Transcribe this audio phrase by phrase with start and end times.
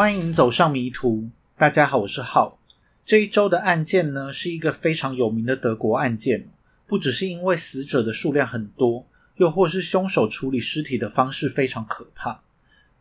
[0.00, 1.28] 欢迎走上迷途。
[1.58, 2.58] 大家好，我是浩。
[3.04, 6.48] 这一周的案件呢，是一个非常有名的德国案件，
[6.86, 12.40] 不只是因为死者的数量很多，又或是凶手处理尸体的方式非常可怕，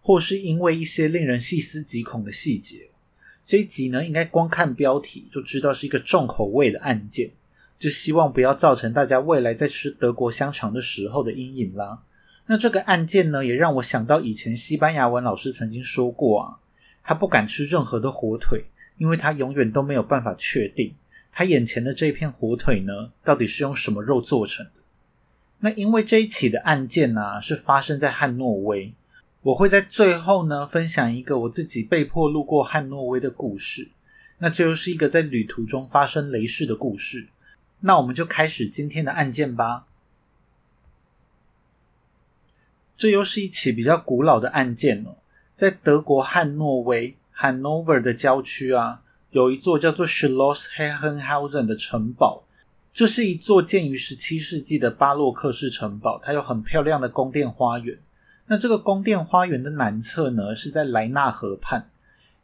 [0.02, 2.90] 或是因为一些令人细思极恐的细节。
[3.46, 7.32] 这一集呢，应该光看标题就知道是一个重口味的案件，
[7.80, 12.04] 就希望不要造成大家未来在吃德国香肠的时候的阴影啦。
[12.48, 16.60] 那这个案件呢，也让我想到以前西班牙文老师曾经说过啊。
[17.04, 18.66] 他不敢吃任何的火腿，
[18.98, 20.94] 因为他永远都没有办法确定
[21.32, 24.72] 他眼前的这片火腿呢，到底是用什么肉做成的。
[25.60, 28.94] 那因为这一起的案件呢，是发生在汉诺威，
[29.42, 33.90] 我会在最后呢分享一个我自己被迫路过汉诺威的故事。
[34.40, 37.28] 那这又是一个在旅途中发生雷事的故事。
[37.82, 39.86] 那我们就开始今天的案件吧。
[42.96, 45.19] 这又是一起比较古老的案件了。
[45.60, 52.46] 在德国汉诺威 （Hanover） 的郊区啊，有一座叫做 Schloss Herrenhausen 的城堡。
[52.94, 57.98] 这是一座建于十七世纪的巴洛克式城堡，它有很漂亮的宫殿花园。
[58.48, 61.90] 那这个宫殿花园的南侧呢，是在莱纳河畔，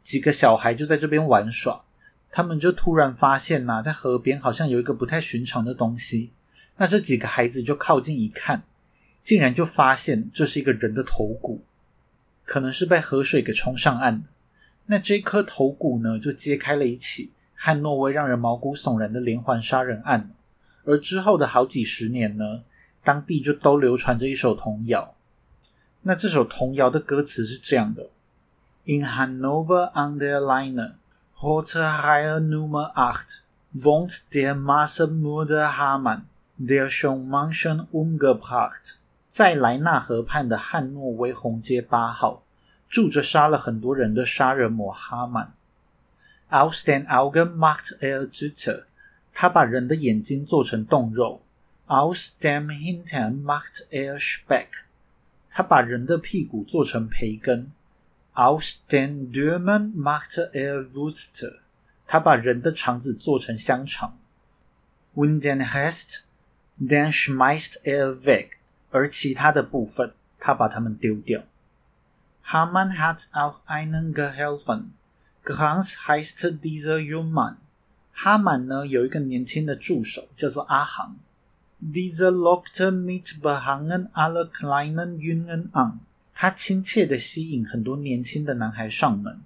[0.02, 1.84] 几个小孩就在这边玩耍。
[2.30, 6.32] 他们就突然发现呐，在河边好像有一个不太寻常的东西。
[6.76, 8.64] 那这几个孩子就靠近一看，
[9.24, 11.62] 竟然就发现这是一个人的头骨。
[12.46, 14.28] 可能是被河水给冲上岸的。
[14.86, 20.30] 那这颗头骨呢，就揭开了一起汉诺威让人毛骨悚然的连环杀人案。
[20.84, 22.62] 而之后的好几十年呢，
[23.04, 25.14] 当地就都流传着一首童谣。
[26.02, 28.10] 那这首童谣的歌词是这样的
[28.84, 30.92] ：In Hanover an der Leine,
[31.40, 33.42] rote Reihe Nummer acht,
[33.74, 36.22] wohnt der Massenmörder Hamann,
[36.56, 38.98] der schon manchen umgebracht.
[39.36, 42.42] 在莱纳河畔的汉诺威红街八号，
[42.88, 45.52] 住着杀了很多人的杀人魔哈曼。
[46.48, 48.84] Aus den Augen macht er Züter，
[49.34, 51.42] 他把人的眼睛做成冻肉。
[51.86, 54.68] Aus dem Hintern macht er Speck，
[55.50, 57.70] 他把人的屁股做成培根。
[58.32, 61.58] Aus den Dürmen macht er w u s t e r
[62.06, 64.18] 他把人的肠子做成香肠。
[65.14, 68.60] When den Rest，then schmeißt er weg。
[68.90, 71.42] 而其他的部分，他把它们丢掉。
[72.44, 74.92] Haman hat auch einen geholfen.
[75.44, 77.56] Hans heißt dieser Jungmann.
[78.12, 81.16] 哈曼呢有一个年轻的助手，叫做阿航。
[81.82, 85.98] Dieser lockte mit Behangen alle kleinen Jungen an.
[86.34, 89.40] 他亲切的吸引很多年轻的男孩上门。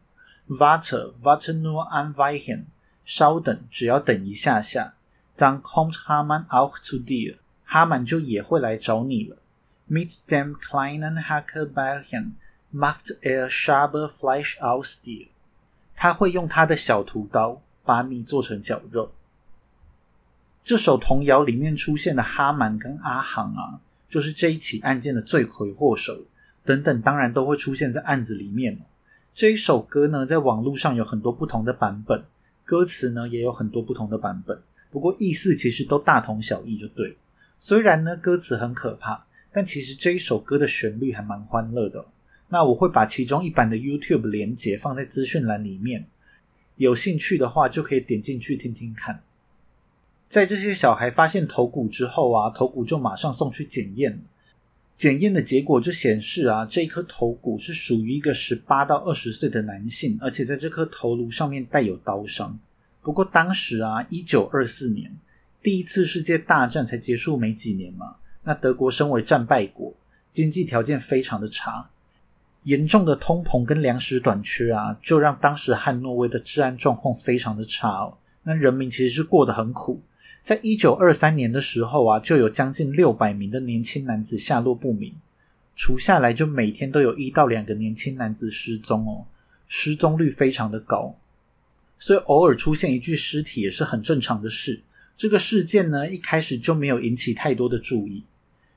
[0.47, 2.67] Warte, warte nur ein weichen
[3.05, 4.95] 稍等，只要等一下下。
[5.37, 7.40] Dann kommt Hamann auch zu dir.
[7.73, 9.37] 哈曼就也会来找你了。
[9.89, 12.33] Mit dem kleinen Hackebeilchen
[12.75, 15.29] macht er scharfe Fleisch aus dir。
[15.95, 19.13] 他会用他的小屠刀把你做成绞肉。
[20.65, 23.79] 这首童谣里面出现的哈曼跟阿航啊，
[24.09, 26.25] 就是这一起案件的罪魁祸首
[26.65, 28.81] 等等，当然都会出现在案子里面。
[29.33, 32.25] 这一首歌呢，在网络上有很多不同的版本，
[32.65, 34.61] 歌词呢也有很多不同的版本，
[34.91, 37.17] 不过意思其实都大同小异，就对。
[37.63, 42.07] 虽然呢歌词很可怕，但其实这一首歌的旋律还蛮欢乐的。
[42.49, 46.07] 那我会把其中一版的 YouTube 连接放在资讯栏里面，
[46.77, 49.23] 有兴趣的话就可以点进去听听看。
[50.27, 54.23] 在这些小孩发现头骨之后啊，头骨就马上送去检验，
[54.97, 62.59] 检验的结果就显示啊，这一颗头骨是属于一个十八到二十岁的男性，而且在这颗头颅上面带有刀伤。
[63.03, 65.15] 不过当时啊，一九二四年。
[65.63, 69.93] 第一次世界大战才结束没几年嘛，那德国身为战败国，
[70.33, 71.91] 经济条件非常的差，
[72.63, 78.17] 严重的通膨跟粮食短缺啊，就让当时汉诺威的治安状况非常的差哦。
[78.43, 80.01] 那人民其实是过得很苦。
[80.43, 85.15] 在一九二三年的时候啊，就有将近六百名的年轻男子下落不明，
[85.77, 89.27] 除下来就每天都有一到两个年轻男子失踪哦，
[89.69, 91.15] 失踪率非常的高，
[91.99, 94.81] 所以偶尔出现一具尸体也是很正常的事。
[95.21, 98.25] 这个事件呢，一开始就没有引起太多的注意。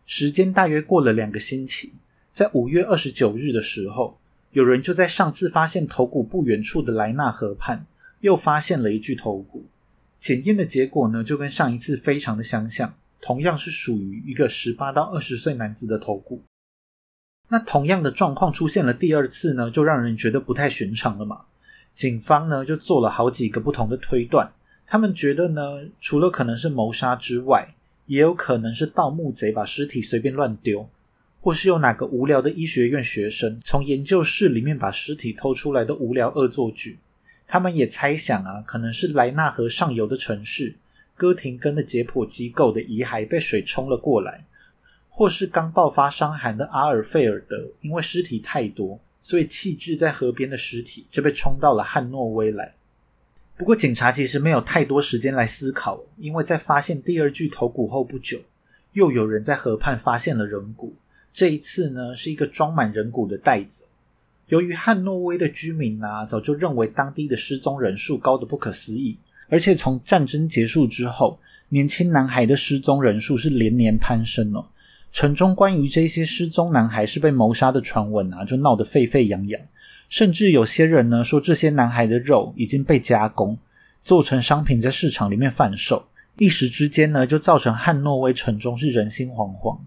[0.06, 1.94] 时间大约过了两个星期，
[2.34, 4.20] 在五月二十九日的时候，
[4.52, 7.86] 有人就在上次发现头骨不远处的莱纳河畔，
[8.20, 9.64] 又发现了一具头骨。
[10.20, 16.44] 检验的结果呢，就跟上一次非常的相像，同样是属于一个十八到二十岁男子的头骨。
[17.48, 21.46] 那同样的状况出现了第二次呢，就让人觉得不太寻常了嘛。
[21.96, 24.52] 警方呢，就做了好几个不同的推断。
[24.86, 27.74] 他们觉得呢，除了可能是谋杀之外，
[28.06, 30.88] 也有可能是盗墓贼把尸体随便乱丢，
[31.42, 37.00] 或是有哪个无聊的医学院学生从研究室里面把尸体偷出来的无聊恶作剧。
[37.48, 40.76] 他们也猜想啊，可能是莱纳河上游的城市
[41.16, 44.46] 哥廷根的解剖机构的遗骸被水冲了过来，
[45.10, 52.74] 或是刚爆发伤寒的阿尔费尔德，因为尸体太多，所以弃置在河边的尸体就被冲到了汉诺威来。
[53.56, 58.40] 不过警察其实没有太多时间来思考，因为在发现第二具头骨后不久，
[58.94, 60.94] 又有人在河畔发现了人骨。
[61.32, 63.84] 这一次呢，是一个装满人骨的袋子。
[64.48, 69.18] 由于汉诺威的居民啊，早就认为当地的失踪人数高得不可思议，
[69.50, 71.40] 而且从战争结束之后，
[71.70, 74.66] 年轻男孩的失踪人数是连年攀升哦。
[75.12, 79.62] 城中关于这些失踪男孩是被谋杀的传闻啊，就闹得沸沸扬扬。
[80.14, 83.58] 甚至有些人呢说，这些男孩的肉已经被加工
[84.00, 86.06] 做成商品，在市场里面贩售。
[86.38, 89.80] 一时之间呢，就造成汉诺威城中是人心惶惶。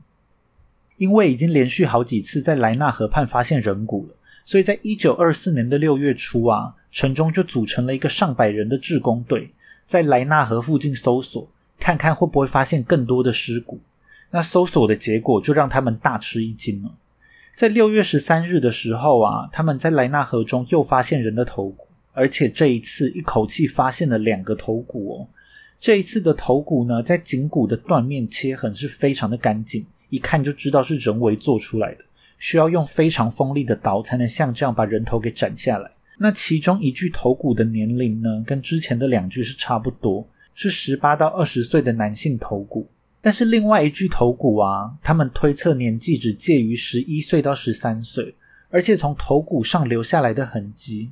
[0.97, 9.53] 因为已经连续好几次在莱纳河畔发现人骨了，所以在一九二四年的六月初啊，城中就组成了一个上百人的志工队，
[9.87, 11.49] 在莱纳河附近搜索，
[11.79, 13.79] 看看会不会发现更多的尸骨。
[14.33, 16.91] 那搜索的结果就让他们大吃一惊了。
[17.57, 25.29] 在六月十三日的时候啊，他们在莱纳河中又发现人的头骨，而且这一次一口气发现了两个头骨哦。
[25.81, 32.05] 这一次的头骨呢，在颈骨的断面切痕是非常的干净，一看就知道是人为做出来的，
[32.39, 35.91] 需要用非常锋利的刀才能像这样把人头给斩下来。
[36.19, 42.87] 那其中一具头骨的年龄呢，跟之前的两具是差不多，是十八到二十岁的男性头骨。
[43.27, 48.37] 但是另外一具头骨啊，他们推测年纪只介于十一岁到十三岁，
[48.71, 51.11] 而且从头骨上留下来的痕迹，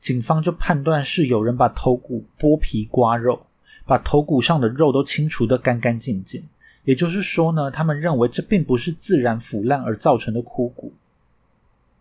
[0.00, 3.44] 警方就判断是有人把头骨剥皮刮肉，
[3.84, 6.42] 把头骨上的肉都清除得干干净净。
[6.84, 10.94] 也就是说呢，他们认为这并不是自然腐烂而造成的枯骨。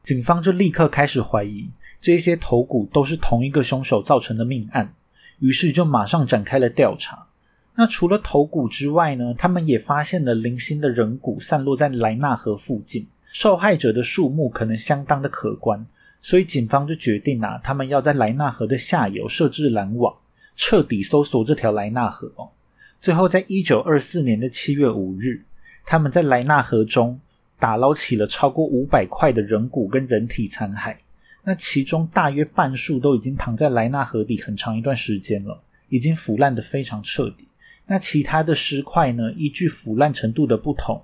[0.04, 1.70] 警方就立刻开始怀疑
[2.00, 4.94] 这些头骨都是同一个凶手造成的命案，
[5.40, 7.26] 于是就马上展开了调查。
[7.80, 9.34] 那除了头骨之外呢？
[9.38, 15.88] 他们也发现了零星的人骨散落在莱纳河附近，受害者的数目可能相当的可观，
[16.22, 20.14] 所以警方就决定啊，他们要在莱纳河的下游设置拦网，
[20.58, 22.30] 彻底搜索这条莱纳河。
[22.36, 22.50] 哦，
[23.00, 25.46] 最后在一九二四年的七月五日，
[25.86, 27.18] 他们在莱纳河中
[27.58, 30.98] 打捞起了超过五百块的人骨跟人体残骸，
[31.46, 37.46] 那其中大约半数都已经躺在莱纳河底很长一段时间了，已经腐烂的非常彻底。
[37.92, 39.32] 那其他的尸块呢？
[39.34, 41.02] 依据腐烂程度的不同，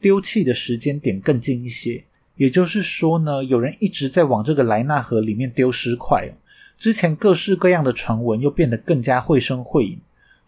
[0.00, 2.04] 丢弃的时间点更近一些。
[2.36, 6.32] 也就是说呢，有人一直在往这个莱纳河里面丢尸块。
[6.78, 9.98] 之前各式各样的传闻又变得更加绘声绘影，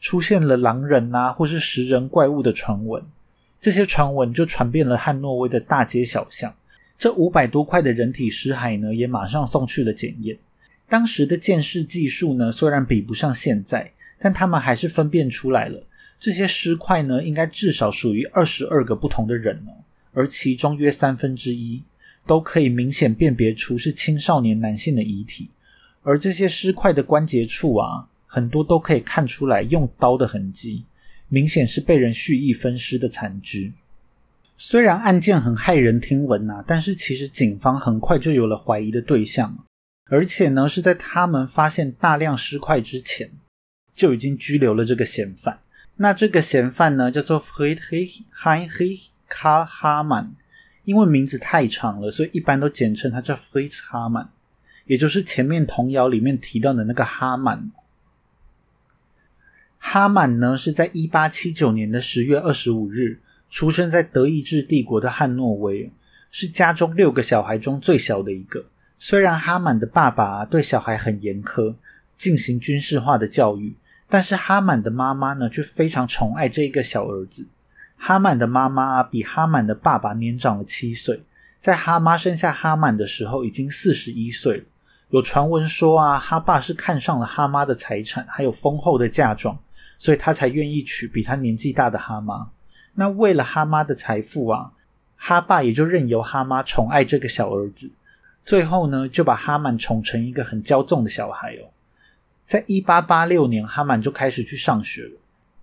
[0.00, 3.02] 出现了狼人啊，或是食人怪物的传闻。
[3.60, 6.54] 这些传闻就传遍了汉诺威的大街小巷。
[6.96, 10.38] 这五百多块的人体尸骸呢，也马上送去了检验。
[10.88, 13.90] 当时的鉴识技术呢，虽然比不上现在。
[14.22, 15.84] 但他们还是分辨出来了，
[16.20, 21.82] 这些尸块呢，应该至少属于二十二个不同的人哦，而其中约三分之一
[22.24, 25.50] 都可以明显辨别出是青少年男性的遗体，
[26.02, 30.84] 而这些尸块的关节处啊，很多都可以看出来用刀的痕迹，
[31.28, 33.72] 明显是被人蓄意分尸的残肢。
[34.56, 39.58] 虽然案件很骇人听闻呐，但是其实警方很快就有了怀疑的对象，
[40.08, 43.28] 而且呢，是在他们发现大量尸块之前。
[43.94, 45.58] 就已经拘留了这个嫌犯。
[45.96, 50.30] 那这个嫌犯呢，叫做 Friedrich Heinrich Karl Hamann，
[50.84, 54.28] 因为名字太长了，所以一般都简称他叫 Fritz Ha Man，
[54.86, 57.70] 也就是前面童谣里面提到的那个哈曼。
[59.78, 63.20] 哈曼呢，是在一八七九年的十月二十五日
[63.50, 65.92] 出生在德意志帝国的汉诺威，
[66.30, 68.64] 是家中六个小孩中最小的一个。
[68.98, 71.74] 虽然哈曼的爸爸对小孩很严苛，
[72.16, 73.76] 进行军事化的教育。
[74.12, 77.46] 但是哈满的妈妈呢，却非常宠爱这一个小儿子。
[77.96, 81.22] 哈满的妈妈比哈满的爸爸年长了七岁，
[81.62, 84.64] 在哈妈生下哈满的时候已经四十一岁了。
[85.08, 89.58] 有传闻说啊，哈爸是看上了哈妈的财产，还有丰厚的嫁妆，
[89.96, 92.48] 所以他才愿意娶比他年纪大的哈妈。
[92.92, 94.72] 那为了哈妈的财富啊，
[95.16, 97.90] 哈爸也就任由哈妈宠爱这个小儿子，
[98.44, 101.72] 最后呢，就把哈满宠成一个很骄纵的小孩哦。
[102.46, 105.20] 在一八八六年，哈曼就开始去上学了。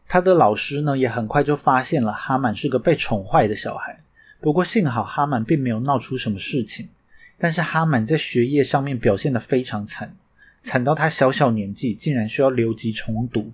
[0.08, 3.98] 他的老师呢，也很快就发现了哈曼是个被宠坏的小孩。
[4.42, 6.90] 不过幸好哈曼并没有闹出什么事情。
[7.42, 10.14] 但是哈曼在学业上面表现的非常惨，
[10.62, 13.52] 惨到他小小年纪竟然需要留级重读。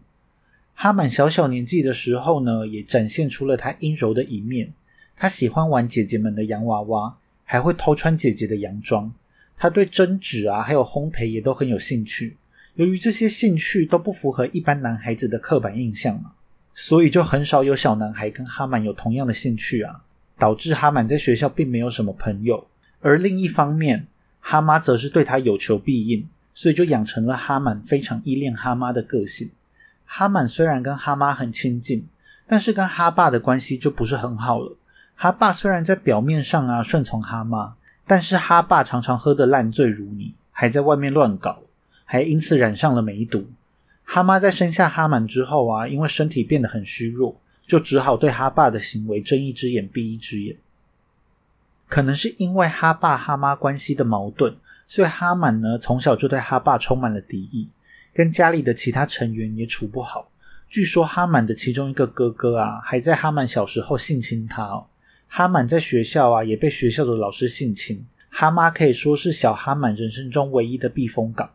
[0.74, 4.74] 哈曼小小年纪的时候呢，也展现出了他阴柔的一面。
[5.16, 9.14] 他喜欢玩姐姐们的洋娃娃，还会偷穿姐姐的洋装。
[9.56, 12.36] 他对针织啊，还有烘焙也都很有兴趣。
[12.76, 16.32] 由于这些兴趣都不符合一般男孩子的刻板印象嘛，
[16.74, 20.02] 所以就很少有小男孩跟哈满有同样的兴趣啊，
[20.38, 22.68] 导致哈满在学校并没有什么朋友。
[23.02, 24.08] 而另一方面，
[24.40, 29.50] 哈妈则是对他有求必应，所以就养成了哈满非常依恋哈妈的个性。
[30.06, 32.08] 哈满虽然跟哈妈很亲近，
[32.48, 34.78] 但是跟哈爸的关系就不是很好了。
[35.16, 37.76] 哈爸虽然在表面上啊顺从哈妈。
[38.08, 41.64] 但是哈爸常常喝得烂醉如泥，还在外面乱搞，
[42.06, 43.50] 还因此染上了梅毒。
[44.04, 50.56] 哈妈在生下哈满之后啊，因为身体变得很虚弱，就只好对哈爸的行为睁一只眼闭一只眼。
[51.88, 54.56] 可能是因为哈爸哈妈关系的矛盾，
[54.88, 57.68] 所以哈满呢从小就对哈爸充满了敌意，
[58.14, 60.30] 跟家里的其他成员也处不好。
[60.68, 64.88] 据说哈满的其中一个哥哥啊，还在哈满小时候性侵他哦。
[65.28, 68.06] 哈满在学校啊，也被学校的老师性侵。
[68.30, 71.50] 哈妈可以说是小哈满人生中唯一的避风港。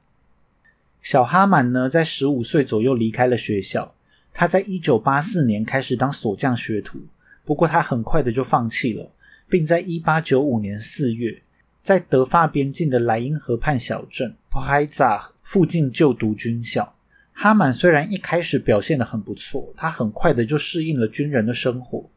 [1.02, 3.94] 小哈满呢，在十五岁左右离开了学校。
[4.32, 7.00] 他在一九八四年开始当锁匠学徒，
[7.44, 9.10] 不过他很快的就放弃了，
[9.48, 11.42] 并在一八九五年四月，
[11.82, 16.94] 在德法边境的莱茵河畔小镇普海扎附近就读军校。
[17.32, 22.08] 哈满虽然一开始表现的很不错，他很快的就适应了军人的生活。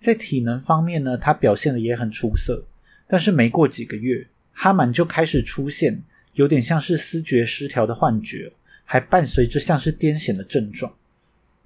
[0.00, 2.64] 在体能方面呢，他表现的也很出色。
[3.06, 6.00] 但是没过几个月，哈满就开始出现
[6.40, 8.50] 有点像是思觉失调的幻觉，
[8.86, 10.90] 还伴随着像是癫痫的症状。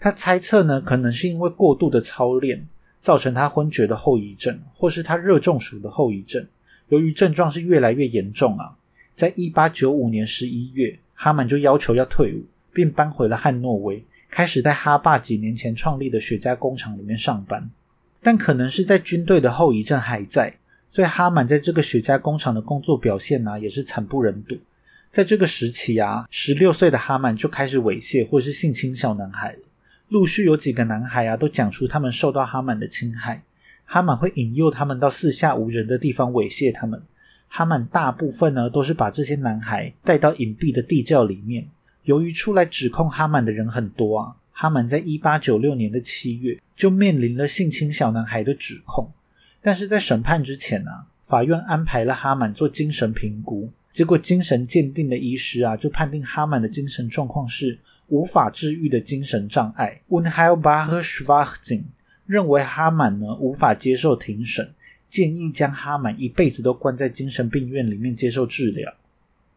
[0.00, 2.66] 他猜测呢，可能是因为过度的操练
[2.98, 6.44] 造成他昏厥的后遗症，或是他热中暑的后遗症。
[6.88, 8.76] 由于症状是越来越严重啊，
[9.14, 17.70] 在一八九五年十一月，哈曼就要求要退伍，并搬回了汉诺威，开始在哈爸几年前创立的雪茄工厂里面上班。
[18.20, 20.58] 但可能是在军队的后遗症还在，
[20.94, 24.56] 所以哈满在这个雪茄工厂的工作表现呢，也是惨不忍睹。
[25.10, 29.58] 在这个时期啊，十六岁的哈满就开始猥亵或是性侵小男孩了。
[30.10, 33.42] 陆续有几个男孩啊，都讲出他们受到哈满的侵害。
[33.84, 37.02] 哈满会引诱他们到四下无人的地方猥亵他们。
[37.48, 41.66] 哈满大部分呢，都是把这些男孩带到隐蔽的地窖里面。
[42.04, 44.36] 由于出来指控哈满的人很多啊。
[44.52, 49.10] 哈满在一八九六年的七月就面临了性侵小男孩的指控，
[49.64, 57.78] 但是在审判之前啊，法院安排了哈曼做精神评估，结果精神鉴定的医师啊就判定哈曼的精神状况是
[58.08, 61.84] 无法治愈的精神障碍 （unheilbare s c h w a c h s i n
[62.26, 64.70] 认为哈曼呢无法接受庭审，
[65.08, 68.92] 建议将哈曼一辈子都关在精神病院里面接受治疗。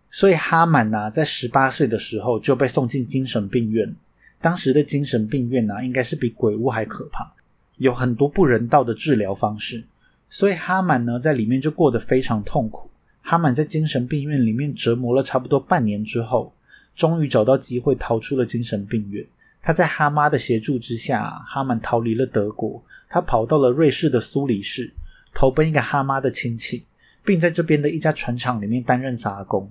[0.10, 3.94] 所以哈曼呢在十八岁的时候就被送进精神病院。
[4.40, 7.30] 当时的精神病院呢，应该是比鬼屋还可怕，
[7.76, 9.84] 有很多不人道的治疗方式，
[10.30, 12.90] 所以哈满呢在里面就过得非常痛苦。
[13.22, 16.54] 哈满在精神病院里面折磨了差不多半年之后，
[16.96, 19.26] 终于找到机会逃出了精神病院。
[19.62, 24.94] 他在哈妈的协助之下，哈满逃离了德国，他跑到了瑞士的苏黎世，
[25.34, 26.86] 投奔一个哈妈的亲戚，
[27.26, 29.70] 并在这边的一家船厂里面担任杂工。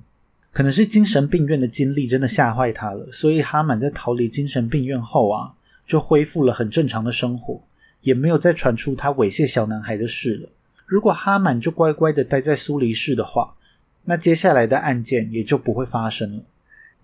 [0.53, 5.55] 可能是精神病院的经历真的吓坏他了，所以哈满在逃离精神病院后啊，
[5.87, 7.63] 就恢复了很正常的生活，
[8.07, 10.49] 也没有再传出他猥亵小男孩的事了。
[10.87, 13.57] 如果哈满就乖乖的待在苏黎世的话，
[14.05, 16.43] 那接下来的案件也就不会发生了。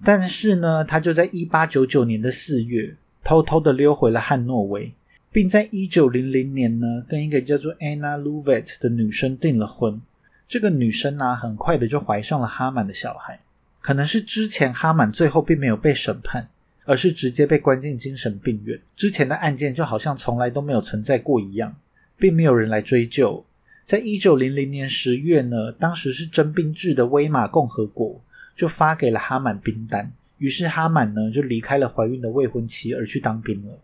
[0.05, 2.95] 但是呢，他就在一八九九年的四月，
[3.25, 4.95] 偷偷的溜回了汉诺威，
[5.33, 10.01] 并在一九零零年呢，跟一个叫做 Anna Louvet 的女生订了婚。
[10.47, 13.41] 这个女生呢，很快的就怀上了哈满的小孩。
[13.81, 16.49] 可能是之前哈满最后并没有被审判，
[16.85, 18.81] 而是直接被关进精神病院。
[18.97, 21.77] 之前的案件就好像从来都没有存在过一样，
[22.19, 23.45] 并没有人来追究。
[23.85, 28.21] 在一九零零年十月呢，当时是征兵制的威玛共和国
[28.57, 33.79] 就发给了哈满兵单，于是哈满呢就离开了怀孕的未婚妻而去当兵了。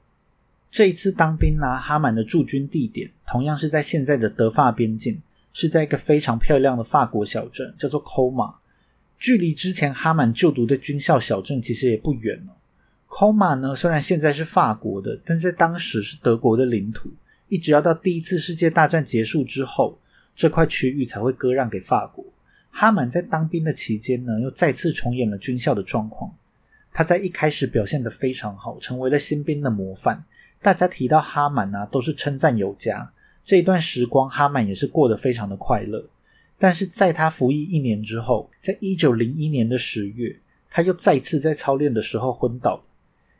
[0.70, 5.20] 这一次当兵呢，哈满的驻军地点同样是在现在的德法边境。
[5.50, 8.54] 是在一个非常漂亮的法国小镇，叫做 Coma，
[9.18, 12.56] 距离之前哈满就读的军校小镇其实也不远了。
[13.08, 17.10] Coma 呢，虽然现在是法国的，但在当时是德国的领土，
[17.48, 19.98] 一直要到第一次世界大战结束之后，
[20.36, 22.24] 这块区域才会割让给法国。
[22.70, 26.32] 哈满在当兵的期间呢，又再次重演了军校的状况。
[26.92, 30.24] 他在一开始表现得非常好，成为了新兵的模范。
[30.60, 33.10] 大家提到哈满啊，都是称赞有加。
[33.42, 36.04] 这一段时光，哈曼也是过得非常的快乐。
[36.58, 40.36] 但是在他服役一年之后，在一九零一年的十月，
[40.68, 42.84] 他又再次在操练的时候昏倒。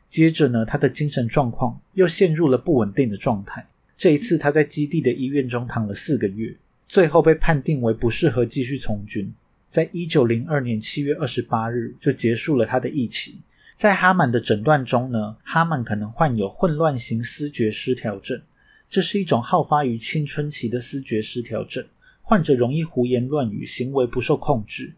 [0.09, 3.67] 接着呢，他的精神状况又陷入了不稳定的状态。
[3.97, 6.55] 这一次他在基地的医院中躺了四个月，
[6.87, 9.31] 最后被判定为不适合继续从军。
[9.69, 13.39] 在一九零二年七月二十八日就结束了他的疫期。
[13.77, 18.41] 在哈曼的诊断中呢，哈曼可能患有混乱型思觉失调症，
[18.89, 21.85] 这是一种好发于青春期的思觉失调症，
[22.21, 24.93] 患者容易胡言乱语，行为不受控制，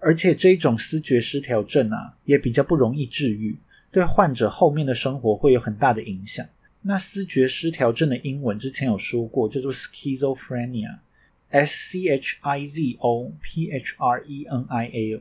[0.00, 3.56] 而且这一种思觉失调症啊，也比较不容易治愈，
[3.90, 6.46] 对患者后面的生活会有很大的影响。
[6.82, 15.20] 那思觉失调症的英文之前有说过，叫做 schizophrenia，s c h i z o p h r e n i a。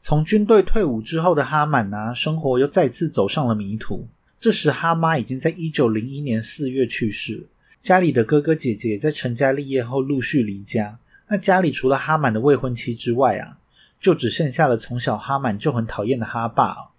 [0.00, 4.08] 从军队退伍之后的哈满啊，生活又再次走上了迷途。
[4.38, 7.46] 这时，哈妈已经在一九零一年四月去世，
[7.82, 10.98] 家里的哥哥姐姐在成家立业后陆续离家。
[11.28, 13.58] 那家里除了哈满的未婚妻之外啊，
[14.00, 16.89] 就只剩下了从小哈满就很讨厌的哈爸。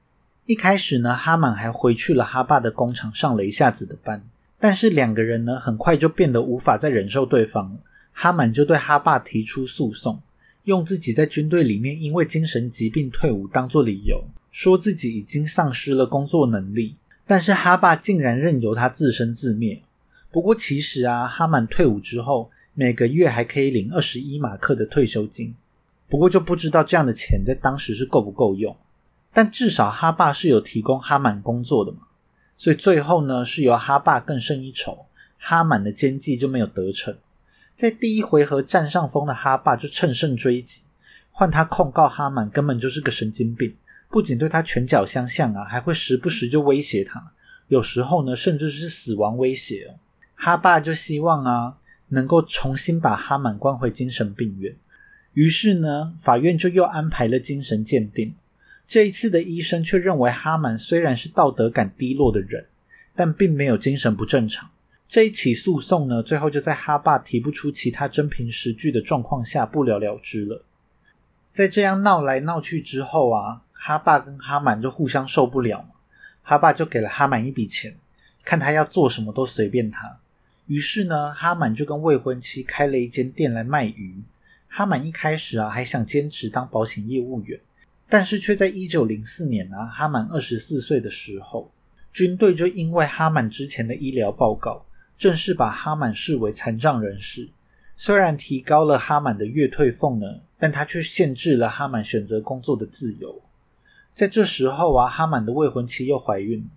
[0.51, 4.21] 一开始呢，哈满还回去了哈爸的工厂上了一下子的班，
[4.59, 7.77] 但是两个人呢，很快就变得无法再忍受对方。
[8.11, 10.21] 哈满就对哈爸提出诉讼。
[10.65, 19.81] 用自己在军队里面因为精神疾病退伍当做理由，说自己已经丧失了工作能力，但是哈爸竟然任由他自生自灭。
[20.31, 25.55] 不过其实啊，哈满退伍之后每个月还可以领二十一马克的退休金，
[26.09, 28.75] 不过就不知道这样的钱在当时是够不够用。
[29.33, 31.99] 但至少哈爸是有提供哈满工作的嘛，
[32.57, 35.05] 所以最后呢是由哈爸更胜一筹，
[35.37, 37.15] 哈满的奸计就没有得逞。
[37.75, 40.81] 在第一回合占上风的哈爸就乘胜追击，
[41.31, 43.75] 换他控告哈满根本就是个神经病，
[44.09, 47.31] 不仅对他拳脚相向啊，还会时不时就威胁他，
[47.69, 49.95] 有时候呢甚至是死亡威胁。
[50.35, 51.77] 哈爸就希望啊
[52.09, 54.75] 能够重新把哈满关回精神病院，
[55.33, 58.35] 于是呢法院就又安排了精神鉴定。
[58.91, 62.65] 这一次的医生却认为哈满虽然是道德感低落的人，
[63.15, 64.69] 但并没有精神不正常。
[65.07, 70.65] 这一起诉讼呢，最后就在哈爸提不出其他真凭实据的状况下不了了之了。
[71.53, 75.91] 在这样闹来闹去之后啊，哈爸跟哈满就互相受不了嘛。
[76.41, 77.95] 哈爸就给了哈满一笔钱，
[78.43, 80.19] 看他要做什么都随便他。
[80.65, 84.21] 于是呢，哈满就跟未婚妻开了一间店来卖鱼。
[84.67, 87.57] 哈满一开始啊，还想兼职当保险业务员，
[88.11, 91.71] 但是却在一九零四年啊，哈满二十四岁的时候，
[92.11, 94.85] 军队就因为哈满之前的医疗报告。
[95.17, 97.47] 正式把哈满视为残障人士，
[97.95, 103.41] 虽然提高了哈满的月退俸呢，但他却限制了哈满选择工作的自由。
[104.13, 106.69] 在这时候啊，哈满的未婚妻又怀孕了，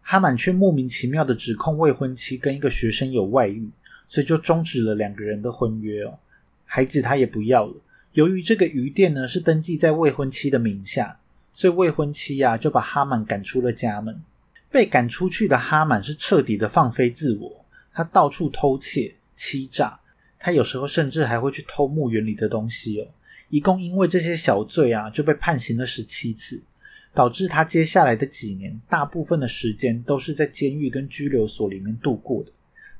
[0.00, 3.70] 哈满却莫名其妙的指控未婚妻跟一个学生有外遇，
[4.08, 6.18] 所以就终止了两个人的婚约哦。
[6.64, 7.74] 孩子他也不要了。
[8.14, 11.18] 由于这个鱼店呢是登记在未婚妻的名下，
[11.52, 14.22] 所以未婚妻呀就把哈满赶出了家门。
[14.70, 17.64] 被赶出去的哈满是彻底的放飞自我。
[17.92, 19.98] 他到处偷窃、欺诈，
[20.38, 23.06] 他有时候甚至还会去偷墓园里的东西哦。
[23.50, 26.62] 一共因为这些小罪啊，就被判刑了十七次，
[27.12, 32.52] 导致他接下来的几年，大部分的时间都是在监狱跟拘留所里面度过的。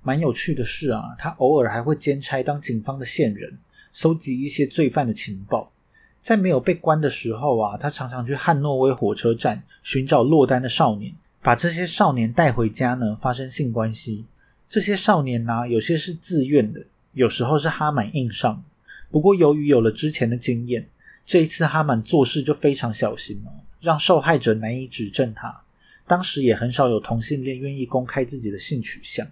[0.02, 3.56] 蛮有趣的是啊，他偶尔还会兼差当警方的线人，
[3.94, 5.72] 收集一些罪犯的情报。
[6.20, 14.24] 在没有被关的时候啊，他常常去汉诺威火车站寻找落单的少年，把这些少年带回家呢，发生性关系。
[14.68, 18.64] 这些少年呢，有些是自愿的，有时候是哈满硬上。
[19.10, 20.88] 不过，由于有了之前的经验，
[21.24, 25.62] 这一次哈满做事就非常小心了，让受害者难以指证他。
[26.06, 29.26] 当时也很少有同性恋愿意公开自己的性取向，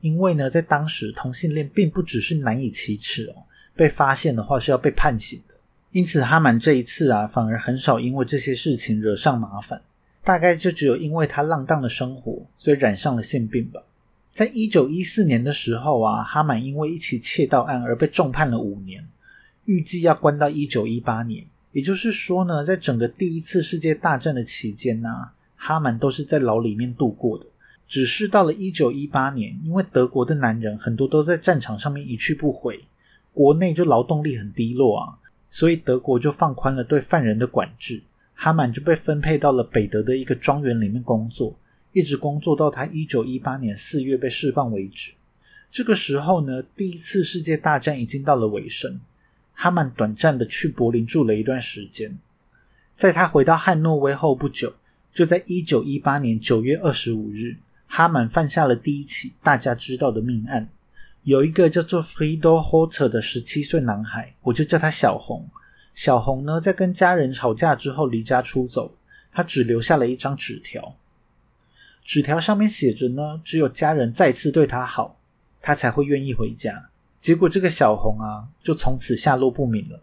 [0.00, 3.44] 因为呢，在当时同性恋并不只是难以启齿哦，
[3.80, 5.54] 被发现的话是要被判刑的。
[5.90, 9.80] 因此，哈曼这一次啊，反而很少因为这些事情惹上麻烦，
[10.22, 13.82] 大概就只有因为他浪荡的生活，所以染上了性病吧。
[14.34, 19.02] 在一九一四年的时候啊，哈曼因为一起窃盗案而被重判了五年，
[19.64, 21.46] 预计要关到一九一八年。
[21.72, 25.08] 也就是说呢，在整个第一次世界大战的期间呢，
[25.56, 27.46] 哈曼都是在牢里面度过的。
[27.88, 32.78] 只是到了一九一八年，因为德国的男人很多都在战场上面一去不回，
[33.32, 38.02] 国内就劳动力很低落啊，所以德国就放宽了对犯人的管制，
[38.34, 41.56] 哈曼就被分配到了北德的一个庄园里面工作。
[41.92, 45.12] 一直工作到他一九一八年四月被释放为止。
[45.72, 49.00] 这个时候呢，第一次世界大战已经到了尾声。
[49.54, 52.16] 哈曼短暂的去柏林住了一段时间。
[52.96, 54.72] 在他回到汉诺威后不久，
[55.12, 60.68] 就在一九一八年九月二十五日，哈曼犯下了第一起大家知道的命案。
[61.22, 65.48] 有一个叫做 Friedel Hotter 的十七岁男孩，我就叫他小红。
[65.94, 68.94] 小红呢，在跟家人吵架之后离家出走，
[69.30, 70.96] 他只留下了一张纸条。
[72.02, 75.18] 纸条上面写着呢，只有家人再次对他好，
[75.60, 76.88] 他才会愿意回家。
[77.20, 80.00] 结果这个小红啊，就从此下落不明了。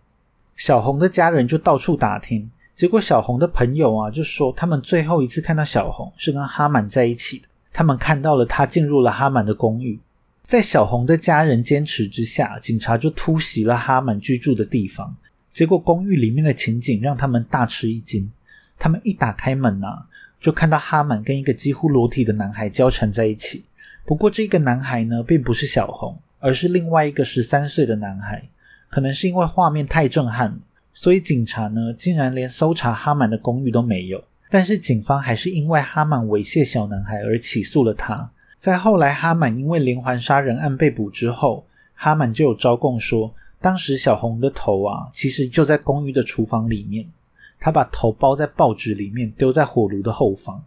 [0.55, 7.47] 小红的家人就到处打听，结果小红的朋友啊，就说他们最后一次看到小红是跟哈满在一起的。
[7.73, 9.99] 他们看到了他进入了哈满的公寓，
[10.47, 15.15] 在小红的家人坚持之下，警察就突袭了哈满居住的地方。
[15.53, 18.31] 结果公寓里面的情景让他们大吃一惊。
[18.79, 20.07] 他们一打开门啊，
[20.39, 23.65] 就看到哈满跟一个几乎裸体的男孩交缠在一起。
[24.05, 26.17] 不过这个男孩呢，并不是小红。
[26.39, 28.47] 而是另外一个十三岁的男孩，
[28.89, 30.59] 可能是因为画面太震撼，
[30.93, 34.23] 所以警察呢竟然连搜查哈满的公寓都没有。
[34.51, 38.29] 但是警方还是因为哈满猥亵小男孩而起诉了他。
[38.57, 47.07] 在后来哈满因为连环杀人案被捕之后，哈满就有招供说，当时小红的头啊，其实就在公寓的厨房里面，
[47.59, 50.63] 他把头包在报纸里面，丢在火炉的后方。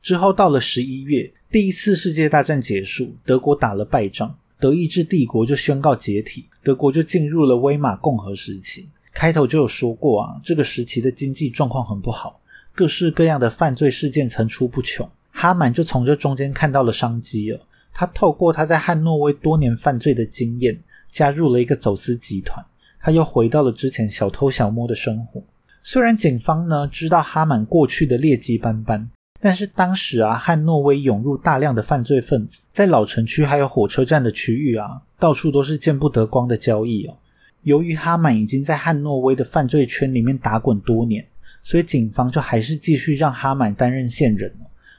[0.00, 4.36] 之后到了十一月，第一次世界大战结束，德国打了败仗。
[4.60, 8.88] 德意志帝国就宣告解体，德国就进入了威玛共和时期。
[9.12, 12.40] 开头就有说过啊，这个时期的经济状况很不好，
[12.74, 15.08] 各式各样的犯罪事件层出不穷。
[15.34, 17.60] 哈曼就从这中间看到了商机了。
[17.92, 22.64] 他透过他在汉诺威多年犯罪的经验，加入了一个走私集团。
[23.00, 25.42] 他又回到了之前小偷小摸的生活。
[25.82, 29.10] 虽然警方呢知道哈曼过去的劣迹斑斑。
[29.40, 37.14] 但是当时啊，汉诺威涌入大量的犯罪分子，在老城区还有火车站的区域啊，到处都是见不得光的交易哦。
[37.60, 41.22] 由于哈曼已经在汉诺威的犯罪圈里面打滚多年，
[41.62, 44.50] 所以警方就还是继续让哈曼担任线人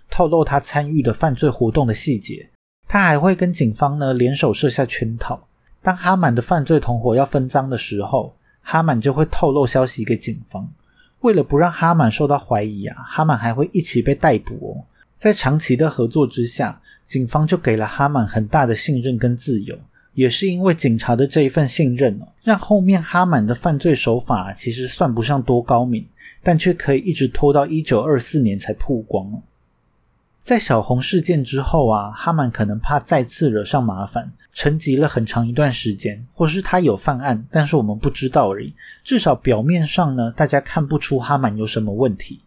[0.09, 2.49] 透露他参与的犯罪活动的细节。
[2.87, 5.47] 他还会跟警方呢联手设下圈套。
[5.81, 10.67] 当哈满的犯罪同伙要分赃的时候，哈满就会透露消息给警方。
[11.21, 14.85] 为了不让哈满受到怀疑啊，哈满还会一起被逮捕哦。
[15.17, 19.77] 在长期的合作之下，警方就给了哈满很大的信任跟自由。
[20.13, 26.07] 也是因为警察的这一份信任哦，让后面哈满的犯罪手法其实算不上多高明，
[26.41, 29.41] 但却可以一直拖到一九二四年才曝光。
[30.45, 38.71] 在小红事件之后啊，哈曼可能怕再次惹上麻烦，沉寂了很长一段时间，或是他有犯案，但是我们不知道而已。
[39.03, 42.39] 至少表面上呢，大家看不出哈曼有什么问题。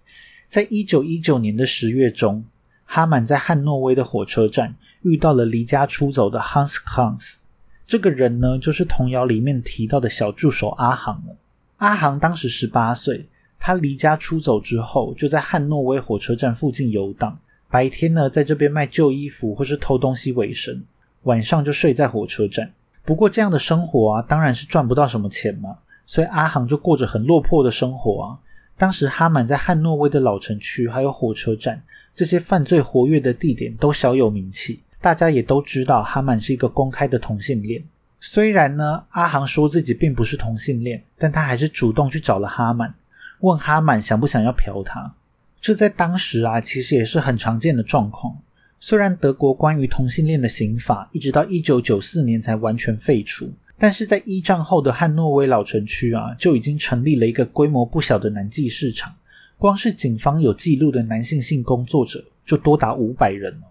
[0.47, 2.45] 在一九一九年的十月中，
[2.85, 7.39] 哈曼在汉诺威的火车站遇到了离家出走的 Hans Hans，
[7.85, 11.37] 这个人呢，就是童谣里面提到的小助手阿航了。
[11.79, 17.37] 阿航当时十八岁，他离家出走之后，就在汉诺威火车站附近游荡。
[17.71, 20.83] 白天呢，在这边卖旧衣服或是偷东西为生，
[21.25, 22.73] 晚上就睡在火车站。
[23.05, 25.77] 不过这样的生活啊，当然是赚不到什么钱嘛，
[26.07, 28.39] 所以阿航就过着很落魄的生活啊。
[28.77, 31.83] 当时哈满在汉诺威的老城区还有火车站
[32.15, 37.83] 这些犯罪活跃的地点都小有名气，大家也都知道哈满是一个公开的同性恋。
[38.21, 42.95] 虽然呢，阿航说自己并不是同性恋，但他还是主动去找了哈满，
[43.41, 45.15] 问哈满想不想要嫖他。
[45.61, 48.37] 这在当时啊，其实也是很常见的状况。
[48.81, 59.13] 虽然德国关于同性恋的刑法一直到一九九四年才完全废除，但是在一战后的汉诺威老城区啊，就已经成立了一个规模不小的男妓市场。
[59.57, 63.67] 光是警方有记录的男性性工作者就多达五百人哦。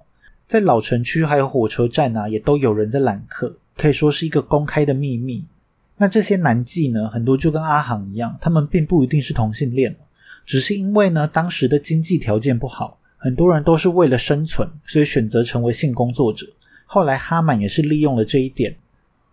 [0.46, 5.46] 在老城区还有火车站啊，也都有人在揽客，可以说是一个公开的秘密。
[5.96, 9.96] 那这些男妓呢，很多就跟阿航一样，他们并不一定是同性恋。
[10.48, 16.48] 只是因为呢，当时的经济条件不好，很多人都是为了生存，所以选择成为性工作者。
[16.86, 18.76] 后来哈满也是利用了这一点，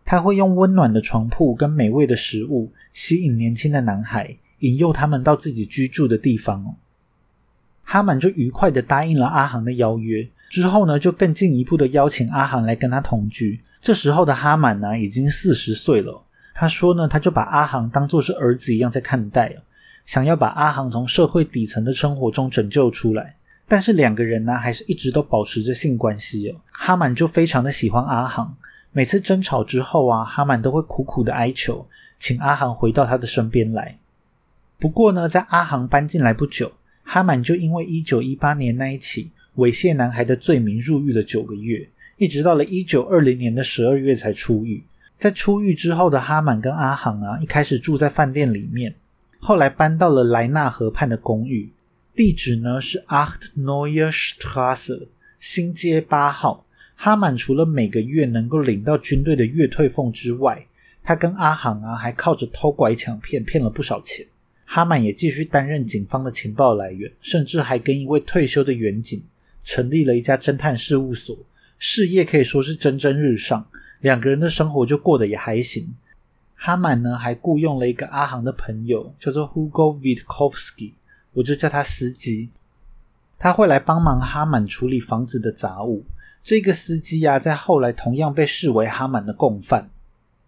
[0.04, 6.76] 他会用温暖的床铺跟美味的食物吸引年轻的男孩，引诱他们到自己居住的地方。
[7.84, 13.60] 哈满就愉快的答应了阿航的邀约，之后呢，就更进一步的邀请阿航来跟他同居。
[13.80, 16.20] 这时候的哈满呢，已经四十岁了。
[16.54, 19.54] 他说呢，他就把阿航当做是儿子一样在看待
[20.06, 23.36] 想要把阿航从社会底层的生活中拯救出来，
[23.66, 26.60] 但是两个人呢，还是一直都保持着性关系哦。
[26.70, 28.54] 哈满就非常的喜欢阿航，
[28.92, 31.86] 每次争吵之后啊，哈满都会苦苦的哀求，
[32.18, 33.98] 请阿航回到他的身边来。
[34.78, 41.88] 不过呢，在阿航搬进来不久，哈满就因为一九一八年那一起猥亵男孩的罪名入狱了九个月，
[42.18, 44.84] 一直到了一九二零年的十二月才出狱。
[45.18, 48.94] 在出狱之后的哈满跟阿航啊，一开始住在饭店里面。
[49.46, 51.70] 后来搬到了莱纳河畔的公寓，
[52.16, 56.64] 地址呢是 Acht Neue Straße 新街八号。
[56.94, 60.66] 哈满除了每个月能够领到军队的月退俸之外，
[61.02, 64.26] 他跟阿航啊还靠着偷拐抢骗骗了不少钱。
[64.64, 69.22] 哈满也继续担任警方的情报来源，甚至还跟一位退休的远警
[69.62, 71.36] 成立了一家侦探事务所，
[71.78, 73.66] 事业可以说是蒸蒸日上。
[74.00, 75.94] 两个人的生活就过得也还行。
[76.66, 80.94] 哈满呢还雇佣了一个阿航的朋友，叫做 Hugo Vitkovsky，
[81.34, 82.48] 我就叫他司机。
[83.38, 86.02] 他会来帮忙哈满处理房子的杂物。
[86.42, 89.90] 这个司机呀，在后来同样被视为哈满的共犯。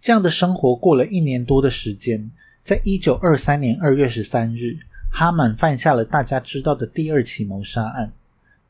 [0.00, 2.30] 这样的生活过了一年多的时间，
[2.64, 4.78] 在一九二三年二月十三日，
[5.12, 8.10] 哈满犯下了大家知道的第二起谋杀案。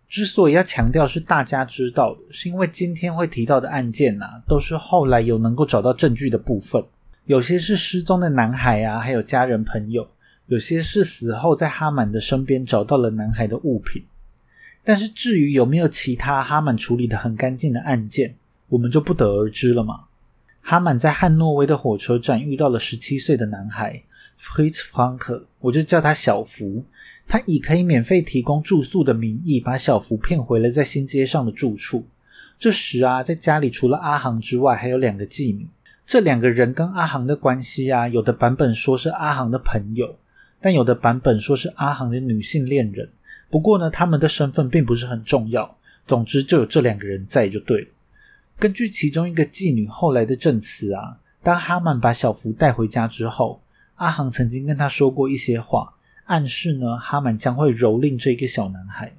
[0.08, 6.84] 之所以要强调是大家知道的，是因为今天会提到的案件呐，都是后来有能够找到证据的部分。
[7.26, 10.04] 有些是失踪的男孩啊，还有家人朋友；
[10.46, 14.04] 有些是死后在哈满的身边找到了男孩的物品。
[14.84, 18.36] 但是至于有没有其他哈满处理的很干净的案件，
[18.68, 20.04] 我们就不得而知了嘛。
[20.62, 24.00] 哈满在汉诺威的火车站遇到了十七岁的男孩
[24.38, 26.84] Fritz Frank，我就叫他小福。
[27.26, 32.06] 他以可以免费提供住宿的名义，把小福骗回了在新街上的住处。
[32.56, 35.68] 这时啊，在家里除了阿航之外，还有两个妓女。
[36.06, 40.16] 这两个人跟阿航的关系啊，有的版本说是阿航的朋友，
[40.60, 43.10] 但有的版本说是阿航的女性恋人。
[43.50, 45.76] 不过呢，他们的身份并不是很重要。
[46.06, 47.88] 总之，就有这两个人在就对了。
[48.58, 53.60] 根据其中一个妓女后来的证词啊，当哈曼把小福带回家之后，
[53.96, 55.94] 阿航曾经跟他说过一些话，
[56.26, 59.12] 暗示呢哈曼将会蹂躏这个小男孩。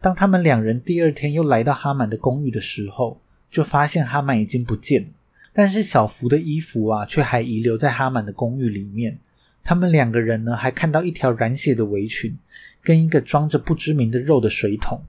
[0.00, 5.08] 当他们两人第二天又来到哈曼的公寓的时候，就发现哈曼已经不见了，
[5.58, 9.18] 但是小福的衣服啊却还遗留在哈曼的公寓里面。
[9.64, 12.38] 他们两个人呢，还看到一条染血的围裙，
[12.80, 15.02] 跟一个装着不知名的肉的水桶。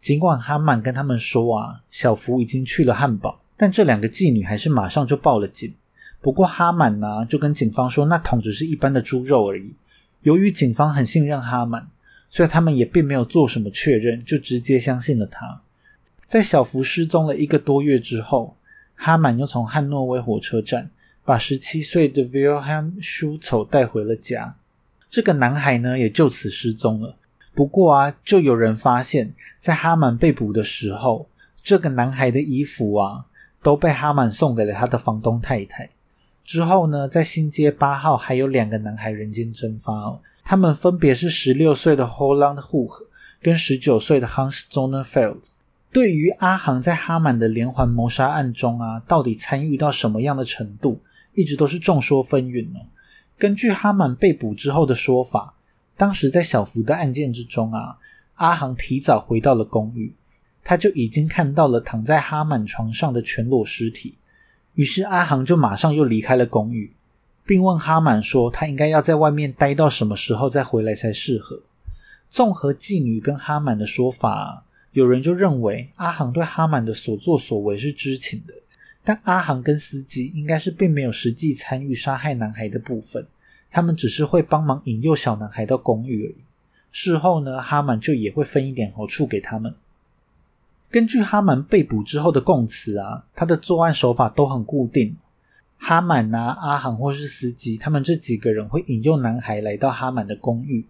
[0.00, 5.74] 尽管哈曼跟他们说啊，小福已经去了汉堡，但这两个妓女还是马上就报了警。
[6.20, 9.74] 不过哈曼呢，就跟警方说，那桶只是一般的猪肉而已。
[10.22, 11.88] 由于警方很信任哈曼，
[12.30, 15.62] 所以他们也并没有做什么确认，就直接相信了他。
[16.28, 18.56] 在小福失踪了一个多月之后，
[18.94, 20.90] 哈曼又从汉诺威火车站。
[21.26, 24.56] 把十七岁的 Wilhelm Schutz 带回了家，
[25.08, 27.16] 这个男孩呢也就此失踪了。
[27.54, 31.26] 不过啊，就有人发现，在哈曼被捕的时候，
[31.62, 33.24] 这个男孩的衣服啊
[33.62, 35.88] 都被哈曼送给了他的房东太太。
[36.44, 43.06] 之后呢，在新街八号还有两个男孩人间蒸发哦，他们分别是十六岁的 Holland Hook
[43.40, 45.44] 跟十九岁的 Hans Zonnerfeld。
[45.94, 51.00] 对于阿航在哈曼的连环谋杀案中啊，到底参与到什么样的程度？
[51.34, 52.80] 一直都是众说纷纭呢。
[53.38, 55.54] 根据哈曼被捕之后的说法，
[55.96, 57.98] 当时在小福的案件之中啊，
[58.34, 60.12] 阿航提早回到了公寓，
[60.64, 64.16] 他就已经看到了躺在哈曼床上的全裸尸体。
[64.74, 66.92] 于是阿航就马上又离开了公寓，
[67.46, 71.62] 并问哈曼说：“他应该要在外面待到什么时候再回来才适合？”
[72.28, 78.54] 综合妓女跟哈曼的说法，有人就认为阿航对哈曼的所作所为是知情的。
[79.04, 83.26] 但阿航跟司机应该是并没有实际参与杀害男孩的部分，
[83.70, 86.36] 他们只是会帮忙引诱小男孩到公寓而已。
[86.90, 89.74] 事后呢，哈曼就也会分一点好处给他们。
[90.90, 95.16] 根据哈曼被捕之后的供词啊，他的作案手法都很固定。
[95.76, 100.86] 哈曼啊、阿航或是司机，他们这几个人会引诱男孩来到哈曼的公寓，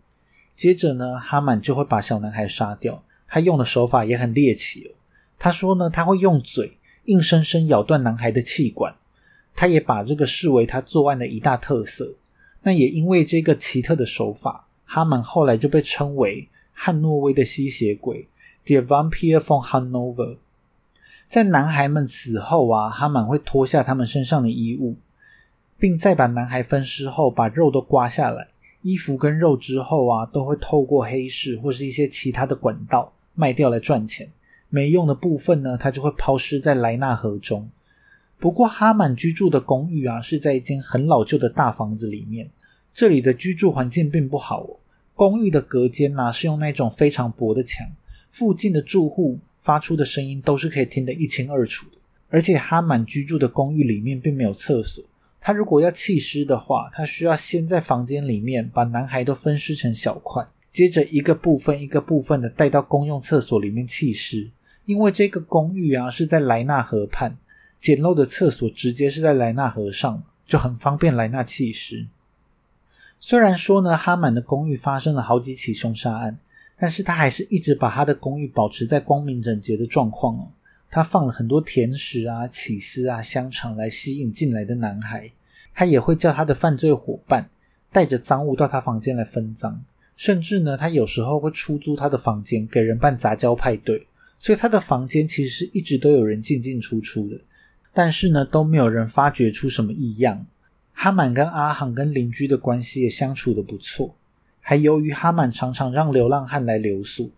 [0.55, 3.03] 接着呢，哈曼就会把小男孩杀掉。
[3.35, 4.95] 他用的手法也很猎奇哦。
[5.41, 6.79] 他说呢，他会用嘴。
[7.07, 8.95] 硬生生咬断男孩的气管，
[9.57, 12.15] 他也把这个视为他作案的一大特色。
[12.63, 18.29] 那也因为这个奇特的手法，哈曼后来就被称为汉诺威的吸血鬼
[18.65, 20.37] （The Vampire from Hanover）。
[21.29, 24.95] 在男孩们死后啊，哈曼会脱下他们身上的衣物，
[25.77, 28.49] 并在把男孩分尸后，把肉都刮下来。
[28.83, 34.31] 衣服跟肉之后啊，都会透过黑市或是一些其他的管道卖掉来赚钱。
[34.69, 37.71] 没用的部分呢，他就会抛尸在莱纳河中。
[38.39, 42.51] 不过哈满居住的公寓啊，是在一间很老旧的大房子里面，
[42.93, 44.77] 这里的居住环境并不好哦。
[45.15, 47.87] 公寓的隔间呐，是用那种非常薄的墙，
[48.31, 51.99] 附近的住户发出的声音都是可以听得一清二楚的。
[52.29, 55.05] 而且哈满居住的公寓里面并没有厕所，
[55.41, 60.45] 他如果要弃尸的话，他需要先在房间里面把男孩都分尸成小块，
[60.75, 64.51] 接着一个部分一个部分的带到公用厕所里面弃尸。
[64.85, 67.39] 因为这个公寓啊是在莱纳河畔，
[67.81, 72.07] 简陋的厕所直接是在莱纳河上，就很方便莱纳弃尸。
[73.19, 76.39] 虽然说呢，哈曼的公寓发生了好几起凶杀案，
[76.77, 80.49] 但是他还是一直把他的公寓保持在光明整洁的状况哦。
[80.91, 85.31] 他放了很多甜食啊、起司啊、香肠来吸引进来的男孩，
[85.75, 87.49] 他也会叫他的犯罪伙伴
[87.91, 89.83] 带着赃物到他房间来分赃。
[90.17, 94.07] 甚至呢，他有时候会出租他的房间给人办杂交派对，
[94.39, 97.41] 所以他的房间其实是一直都有人进进出出的。
[97.93, 100.47] 但是呢，都没有人发觉出什么异样。
[100.93, 104.15] 哈满跟阿航跟邻居的关系也相处的不错，
[104.61, 107.33] 还由于哈满常常让流浪汉来留宿，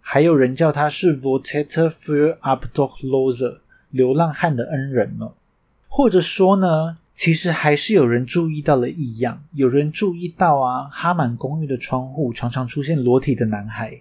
[0.00, 3.58] 还有人叫他是 Votator for Abdoloser
[3.90, 5.30] 流浪汉的恩人呢。
[5.86, 13.92] 或者说呢，其实还是有人注意到了异样，有人注意到啊，哈满公寓的窗户常常出现裸体的男孩，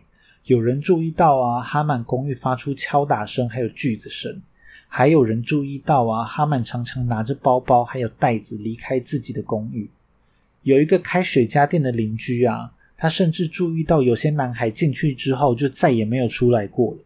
[0.44, 4.40] 有人注意到啊，哈满公寓发出敲打声还有锯子声。
[4.88, 9.90] 还有人注意到啊，哈满常常拿着包包还有袋子离开自己的公寓。
[10.62, 17.00] 有一个开水家店的邻居啊，他甚至注意到有些男孩进去之后就再也没有出来过了。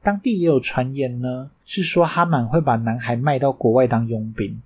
[0.00, 4.62] 当地也有传言呢，是说哈满会把男孩卖到国外当佣兵。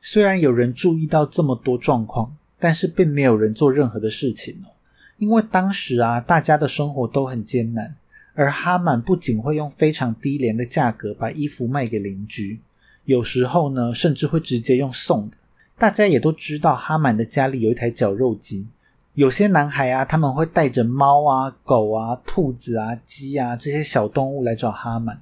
[0.00, 4.72] 虽然有人注意到这么多状况，但是并没有人做任何的事情哦，
[5.18, 7.94] 因为当时啊，大家的生活都很艰难。
[8.34, 12.60] 而哈满不仅会用非常低廉的价格把衣服卖给邻居，
[13.04, 15.36] 有时候呢，甚至会直接用送的。
[15.76, 18.66] 大家也都知道，哈满的家里有一台绞肉机。
[19.14, 25.20] 有些男孩啊，他们会带着猫啊、狗啊、兔子啊、鸡啊这些小动物来找哈满，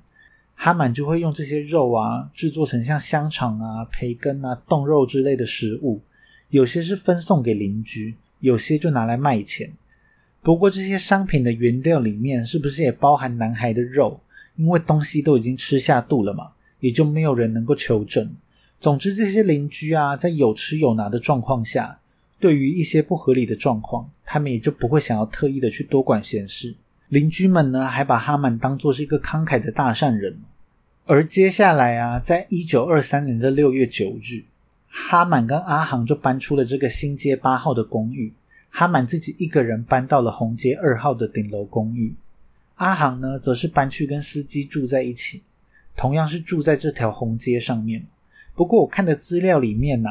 [0.60, 6.00] 哈满就会用这些肉啊制作成像香肠啊、培根啊、冻肉之类的食物。
[6.50, 9.72] 有些是分送给邻居，有些就拿来卖钱。
[10.42, 14.20] 不过这些商品的原料里面是不是也包含男孩的肉？
[14.56, 18.28] 因为东西都已经吃下肚了嘛，也就没有人能够求证。
[18.80, 22.00] 总之，这些邻居啊，在有吃有拿的状况下，
[22.40, 26.74] 对于一些不合理的状况，他们也就不会想要特意的去多管闲事。
[27.08, 30.38] 邻居们呢，还把哈曼当做是一个慷慨的大善人。
[31.06, 34.44] 而接下来啊，在一九二三年的六月九日，
[34.88, 38.32] 哈满跟阿航就搬出了这个新街八号的公寓。
[38.70, 42.14] 哈满自己一个人搬到了红街二号的顶楼公寓，
[42.74, 45.42] 阿航呢，则是搬去跟司机住在一起，
[45.96, 48.06] 同样是住在这条红街上面。
[48.54, 50.10] 不过我看的资料里面呢，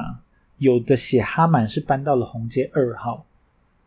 [0.58, 3.26] 有的写哈满是搬到了红街二号，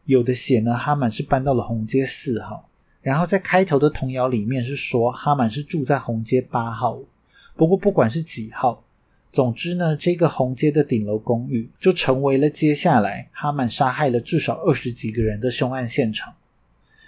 [0.05, 2.69] 有的写呢哈满是搬到了红街四号，
[3.03, 6.99] 然后在开头的童谣里面是说哈满是住在红街八号。
[7.57, 8.83] 不过不管是几号。
[9.33, 16.35] 总之呢，这个红街的顶楼公寓就成为了接下来哈满杀害了至少二十几个人的凶案现场。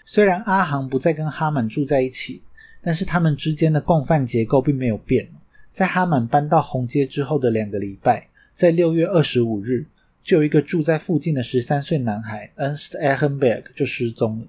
[0.05, 2.40] 虽然阿航不再跟哈满住在一起，
[2.81, 5.28] 但是他们之间的共犯结构并没有变。
[5.72, 9.87] 在哈满搬到红街之后的两个礼拜，在六月二十五日，
[10.22, 14.46] 就有一个住在附近的十三岁男孩 Ernst Ehrenberg 就失踪了。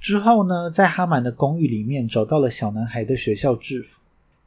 [0.00, 4.00] 之后呢，在哈曼的公寓里面找到了小男孩的学校制服。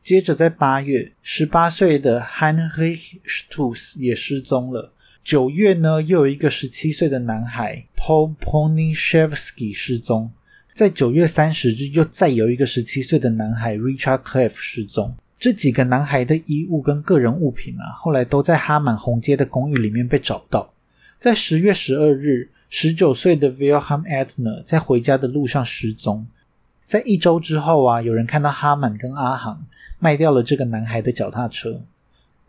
[0.03, 4.91] 接着，在八月，十八岁的 Heinrich Stutz 也失踪了。
[5.23, 10.31] 九月呢，又有一个十七岁的男孩 Paul Ponyshevsky 失踪。
[10.73, 15.15] 在九月三十日，又再有一个十七岁的男孩 Richard Cliff 失踪。
[15.39, 20.73] 这几个男孩的衣物跟个人物品啊，后来都在哈满红街的公寓里面被找到。
[21.19, 26.25] 在十月十二日，十九岁的 Wilhelm Edner 在回家的路上失踪。
[26.87, 29.63] 在一周之后啊，有人看到哈曼跟阿航。
[29.99, 31.81] 卖掉了这个男孩的脚踏车。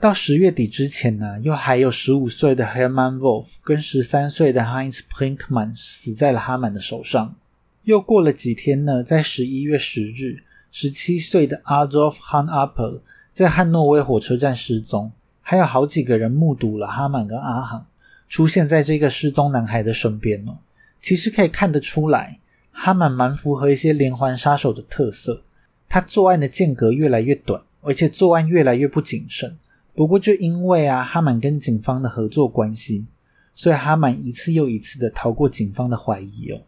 [0.00, 7.36] 到十月底之前呢，又还有十五岁的 Hermann Wolf 跟十三岁的 Heinz Prinkmann 死在了哈曼的手上。
[7.82, 13.02] 又过了几天呢，在十一月十日，十七岁的 Adolf Hanapper
[13.34, 15.12] 在汉诺威火车站失踪。
[15.42, 17.86] 还有好几个人目睹了哈曼跟阿航
[18.28, 20.58] 出现在这个失踪男孩的身边哦。
[21.00, 22.40] 其实可以看得出来，
[22.72, 25.42] 哈曼蛮符合一些连环杀手的特色。
[25.88, 29.56] 他作案的间隔越来越短，而且作案越来越不谨慎。
[29.94, 33.06] 不过，就因为啊哈曼跟警方的合作关系，
[33.54, 36.62] 所以哈曼一次又一次的逃过警方的怀疑哦。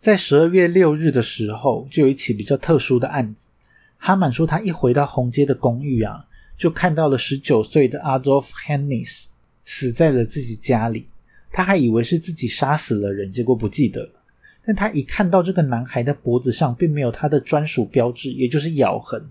[0.00, 3.48] 在十二月六日的时候，就有一起比较特殊的案子。
[3.98, 6.24] 哈曼说，他一回到红街的公寓啊，
[6.56, 9.24] 就看到了十九岁的 Adolf Hennis
[9.70, 11.06] 死在了自己家里。
[11.52, 14.08] 他还以为是自己杀死了人，结果不记得。
[14.64, 19.22] 但他一看到这个男孩的脖子上并没有他的专属标志，也就是咬痕，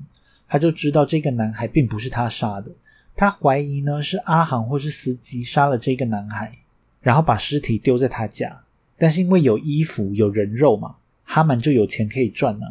[0.48, 2.72] 他就知道这个男孩并不是他杀的。
[3.16, 6.56] 他怀疑呢是阿航或是司机杀了这个男孩，
[7.02, 8.62] 然后把尸体丢在他家。
[8.96, 12.66] 但是因为有衣服有人肉嘛，哈曼就有钱可以赚呢，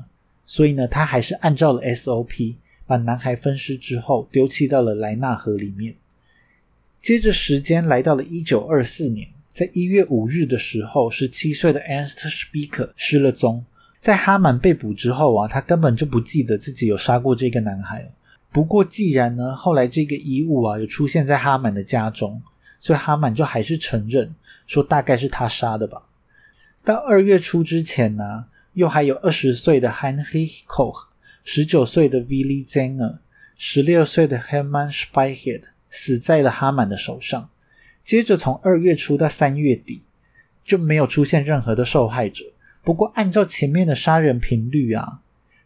[0.45, 2.55] 所以呢他还是按照了 SOP，
[2.87, 5.97] 把男孩分尸之后丢弃到了莱纳河里面。
[7.07, 9.29] 接着时间来到了一九二四年。
[9.51, 13.65] 在一月五日的时候，十七岁的 Ernst Speaker 失了踪。
[14.01, 18.11] 在哈曼被捕之后啊，他根本就不记得自己有杀过这个男孩。
[18.51, 22.43] 不过，既然呢，后来这个衣物啊有出现在哈曼的家中，
[22.81, 24.35] 所以哈曼就还是承认
[24.67, 26.03] 说大概是他杀的吧。
[26.83, 31.05] 到二月初之前呢，又还有二十岁的 Henri Koch、
[31.45, 33.19] 十九岁的 Willy Zenger、
[33.57, 37.49] 十六岁的 Hermann s p e i c h e t 死在了哈满的手上。
[38.05, 40.03] 接着从二月初到三月底，
[40.63, 42.45] 就没有出现任何的受害者。
[42.85, 45.21] 不过按照前面的杀人频率啊，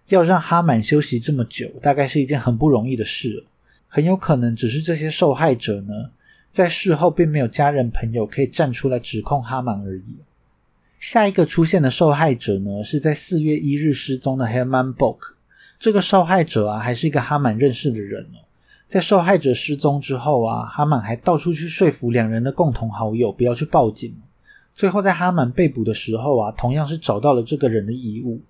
[0.09, 3.45] 要让哈满休息这么久，大概是一件很不容易的事。
[3.89, 5.93] 很有可能只是这些受害者呢，
[6.51, 10.17] 在事后并没有家人朋友可以站出来指控哈满而已。
[10.99, 15.35] 下一个出现的受害者呢，是在四月一日失踪的 Herman Book。
[15.79, 18.45] 这个受害者啊，还是一个哈满认识的人哦。
[18.91, 24.13] 在受害者失踪之后啊，哈满还到处去说服两人的共同好友不要去报警。
[24.75, 28.41] 最后在哈满被捕的时候啊，同样是找到了这个人的遗物。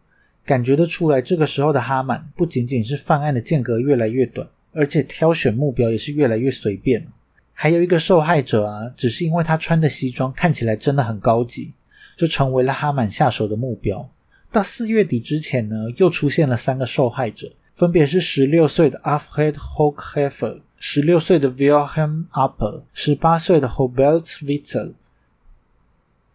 [0.46, 7.06] 感觉得出来，这个时候的哈满不仅仅是犯案的间隔越来越短，而且挑选目标也是越来越随便。
[7.52, 11.74] 还有一个受害者啊，只是因为他穿的西装看起来真的很高级。
[12.16, 14.06] 就成为了哈满下手的目标。
[14.52, 17.50] 到四月底之前呢，又出现了三个受害者，
[17.80, 24.92] 分别是十六岁的 Alfred Hochheffer、十六岁的 Wilhelm Upper、十八岁的 Hobelt Witzel。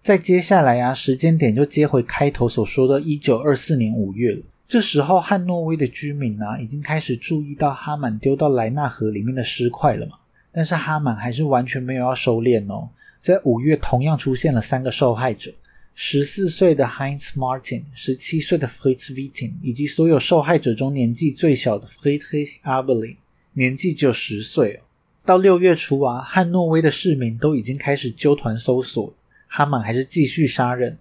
[0.01, 4.41] 在接下来啊，时间点就接回开头所说的一九二四年五月了。
[4.67, 10.13] 这时候汉诺威的居民啊，已经开始注意到哈满丢到莱纳河里面的尸块了嘛。
[10.51, 12.89] 但是哈满还是完全没有要收敛哦。
[13.21, 15.51] 在五月同样出现了三个受害者。
[15.97, 23.15] 十四岁的 Heinz Martin，十七岁的 Fritz Witting，以及所有受害者中年纪最小的 Friedrich Abelin，
[23.53, 24.79] 年纪只有十岁哦。
[25.25, 29.13] 到六月初啊，汉诺威的市民都已经开始纠团搜索，
[29.47, 30.97] 哈曼还是继续杀人。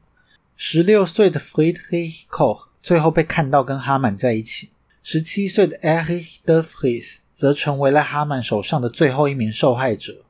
[0.56, 4.70] 十六岁的 Friedrich Koch 最后被看到跟哈曼在一起，
[5.02, 10.22] 十七岁的 Erich d e f r i e s 则成为了哈曼手上的最后一名受害者。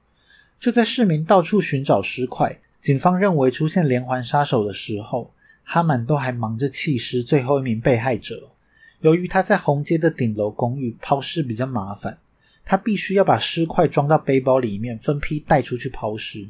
[0.59, 2.59] 就在市民到处寻找尸块。
[2.85, 5.33] 警方认为出现连环杀手的时候，
[5.63, 8.51] 哈满都还忙着弃尸最后一名被害者。
[9.01, 12.19] 由于他在红街的顶楼公寓抛尸比较麻烦，
[12.63, 16.47] 他必须要把尸块装到背包里面，分批带出去抛尸。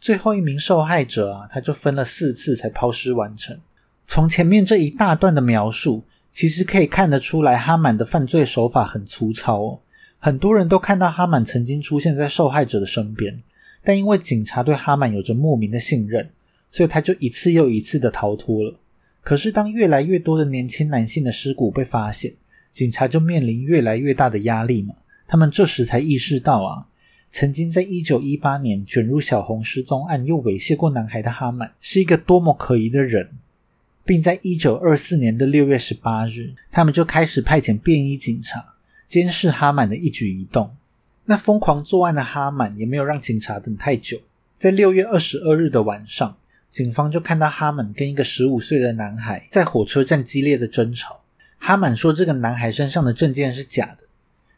[0.00, 3.58] 最后一名受害者啊，他就分了四次才抛尸完成。
[4.06, 9.80] 从前面这一大段的描述，其实可以看得出来，哈满的犯罪手法很粗糙哦。
[10.20, 13.42] 很多人都看到哈满曾经出现在受害者的身边。
[13.84, 16.30] 但因为警察对哈曼有着莫名的信任，
[16.70, 18.78] 所以他就一次又一次的逃脱了。
[19.22, 22.32] 可是，当越来越多的年轻男性的尸骨被发现，
[22.72, 24.94] 警察就面临越来越大的压力嘛。
[25.28, 26.86] 他们这时才意识到啊，
[27.32, 33.30] 曾经在一九一八年卷入小红失踪案又猥亵过男孩的哈曼是一个多么可疑的人，
[34.04, 38.74] 并在一九二四年的六月十八日，他们就开始派遣便衣警察
[39.06, 40.74] 监视哈曼的一举一动。
[41.24, 44.18] 那疯狂作案的哈满也没有让警察等太久，
[44.58, 46.36] 在六月二十二日的晚上，
[46.68, 51.20] 警方就看到哈满跟一个十五岁的男孩在火车站激烈的争吵。
[51.58, 54.04] 哈满说这个男孩身上的证件是假的，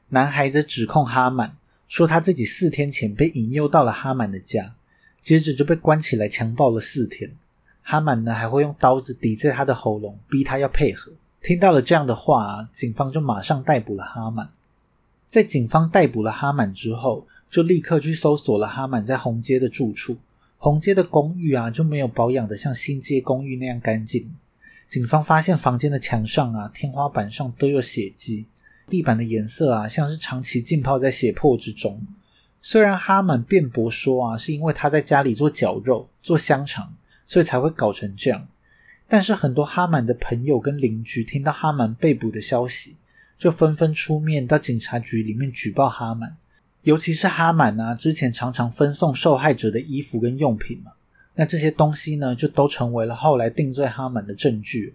[0.08, 1.54] 男孩则指控哈满
[1.86, 4.74] 说他自己四天前被引诱到了哈满的家，
[5.22, 7.30] 接着就被关起来强暴了四天。
[7.82, 11.12] 哈满呢还会用刀子抵在他的喉咙，逼他要配合。
[11.42, 14.48] 听到了这样的话，警方就马上逮捕了哈满。
[15.34, 20.16] 在警方逮捕了哈满之后，就立刻去搜索了哈满在红街的住处。
[20.58, 24.32] 红街的公寓啊，就没有保养的像新街公寓那样干净。
[24.88, 28.46] 警方发现房间的墙上啊、天花板上都有血迹，
[28.88, 32.00] 地板的颜色啊，像是长期浸泡在血泊之中。
[32.62, 36.94] 虽然哈满辩驳说啊，是因为他在家里做绞肉、做香肠，
[37.26, 38.46] 所以才会搞成这样，
[39.08, 42.94] 但是很多哈满的朋友跟邻居听到哈满被捕的消息。
[43.38, 46.36] 就纷纷出面到警察局里面举报哈满，
[46.82, 50.92] 尤其是哈满啊，之前常常分送受害者的衣服跟用品嘛，
[51.34, 54.94] 那这些东西呢，就都成为了后来定罪哈满的证据。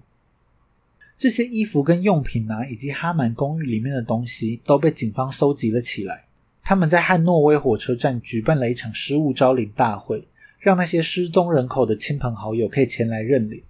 [1.18, 6.26] 这些衣服跟用品啊，以及哈满公寓里面的东西，都被警方搜集了起来。
[6.64, 10.28] 他们在汉诺威火车站举办了一场失物招领大会，
[10.60, 13.62] 让那些失踪人口的亲朋好友可以前来认领。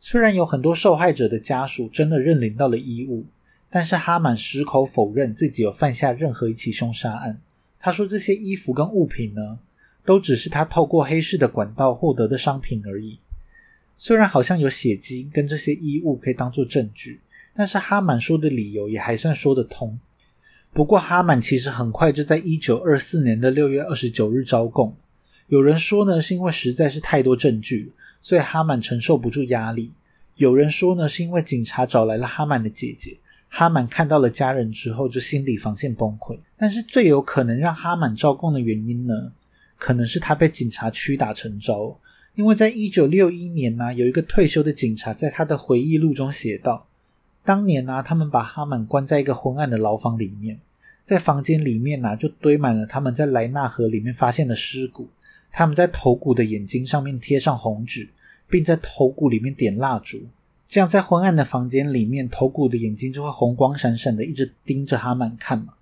[0.00, 3.24] 虽然有很多受害者的家属真的认领到了衣物。
[3.76, 7.38] 但是哈曼矢口否认自己有犯下任何一起凶杀案。
[7.78, 9.58] 他说这些衣服跟物品呢，
[10.02, 13.18] 都只是他透过黑市的管道获得的商品而已。
[13.98, 17.20] 虽然好像有血迹跟这些衣物可以当做证据，
[17.54, 19.98] 但是哈曼说的理由也还算说得通。
[20.72, 24.96] 不过哈曼其实很快就在一九二四年的六月二十九日招供。
[25.48, 29.90] 有人说呢，是因为实在是太多证据，所以哈曼承受不住压力；
[30.36, 33.18] 有人说呢，是因为警察找来了哈曼的姐姐。
[33.48, 36.38] 哈满看到了家人之后，就心理防线崩溃。
[36.56, 39.32] 但是最有可能让哈满招供的原因呢，
[39.78, 41.98] 可能是他被警察屈打成招。
[42.34, 46.86] 因为在一九六一年呢，有一个退休的警察在他的回忆录中写道：
[47.44, 50.60] 当年呢，他们把哈满关在一个昏暗的牢房里面，
[51.06, 55.08] 在房间里面呢，就堆满了他们在莱纳河里面发现的尸骨。
[55.50, 58.10] 他们在头骨的眼睛上面贴上红纸，
[58.50, 60.20] 并在头骨里面点蜡烛，
[60.68, 65.74] 这样在昏暗的房间里面，头骨的眼睛就会红光闪闪的，一直盯着哈曼看嘛。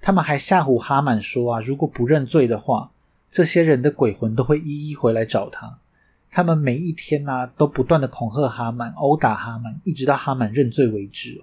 [0.00, 2.90] 他们还吓唬哈曼说啊，如果不认罪的话，
[3.32, 5.78] 这些人的鬼魂都会一一回来找他。
[6.30, 11.42] 他们每一天呢，都不断的恐吓哈曼，殴打哈曼，一直到哈曼认罪为止。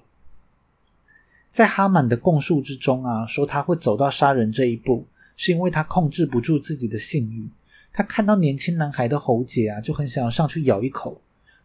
[1.51, 7.49] 在哈曼的供述之中啊，说他会走到杀人这一步，是因为他控制不住自己的性欲。
[7.91, 11.19] 他看到年轻男孩的喉结啊，就很想要上去咬一口，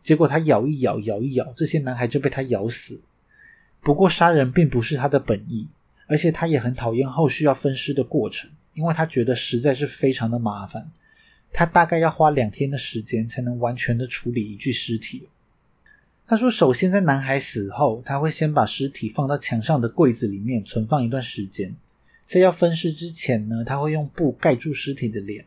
[0.09, 2.99] 结果他咬一咬，咬一咬，这些男孩就被他咬死。
[3.83, 5.69] 不过杀人并不是他的本意，
[6.07, 10.91] 而且他也很讨厌后续要分尸的过程，因为他觉得实在是非常的麻烦。
[11.53, 15.29] 他大概要花两天的时间才能完全的处理一具尸体。
[16.27, 21.77] 他说：“首先，在男孩死后，他会先把尸体放到墙上的柜子里面存放一段时间。
[22.25, 25.45] 在要分尸之前呢，他会用布盖住尸体的脸，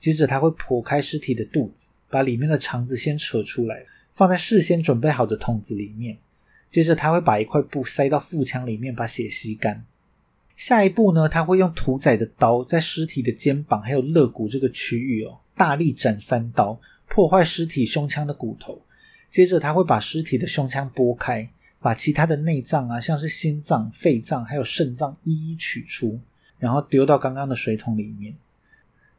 [0.00, 3.84] 接着他会剖开尸体的肚子，把里面的肠子先扯出来，
[4.20, 6.18] 放在事先准备好的桶子里面。
[6.70, 9.82] 接着他会把一块布塞到腹腔里面，把血吸干。”
[10.58, 18.82] 下一步呢，他会用屠宰的刀在尸体的肩膀还有肋骨这个区域哦，大力斩三刀，破坏尸体胸腔的骨头。
[19.30, 21.48] 接着他会把尸体的胸腔剥开，
[21.80, 26.20] 把其他的内脏啊，像是心脏、肺脏还有肾脏一一取出，
[26.58, 28.34] 然后丢到刚刚的水桶里面。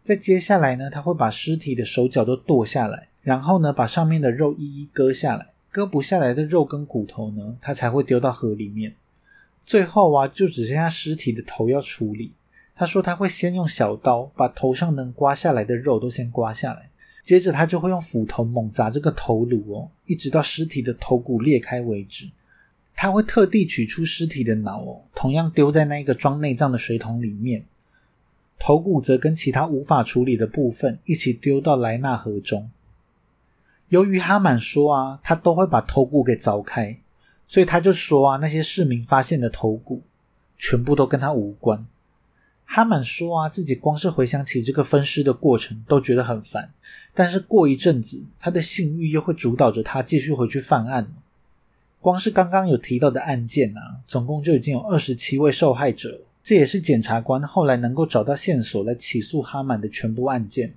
[0.03, 8.95] 再接下来呢，他会把尸体的手脚都剁下来，然后呢，把上面的肉一一割下来，割不下来的肉跟骨头呢，他才会丢到河里面。
[9.65, 12.33] 最后啊，就只剩下尸体的头要处理。
[12.73, 16.89] 他说他会先用小刀把头上能刮下来的肉都先刮下来，
[17.23, 22.27] 接着他就会用斧头猛砸这个头颅哦，一直到尸体的头骨裂开为止。
[22.95, 27.63] 他会特地取出尸体的脑哦，同样丢在那一个装内脏的水桶里面，
[28.57, 32.69] 头骨则跟其他无法处理的部分一起丢到莱纳河中。
[33.91, 36.97] 由于哈曼说啊，他都会把头骨给凿开。
[37.45, 40.01] 所以他就说啊，那些市民发现的头骨
[40.57, 41.85] 全部都跟他无关。
[42.63, 46.71] 哈曼说啊，自己光是回想起这个分尸的过程都觉得很烦，
[47.13, 51.11] 但是过一阵子，他的性欲又会主导着他继续回去犯案。
[51.99, 60.73] 光是刚刚有提到的案件啊，总共就已经有二十七位受害者，这也是检察官后来能够找到线索来起诉哈曼的全部案件。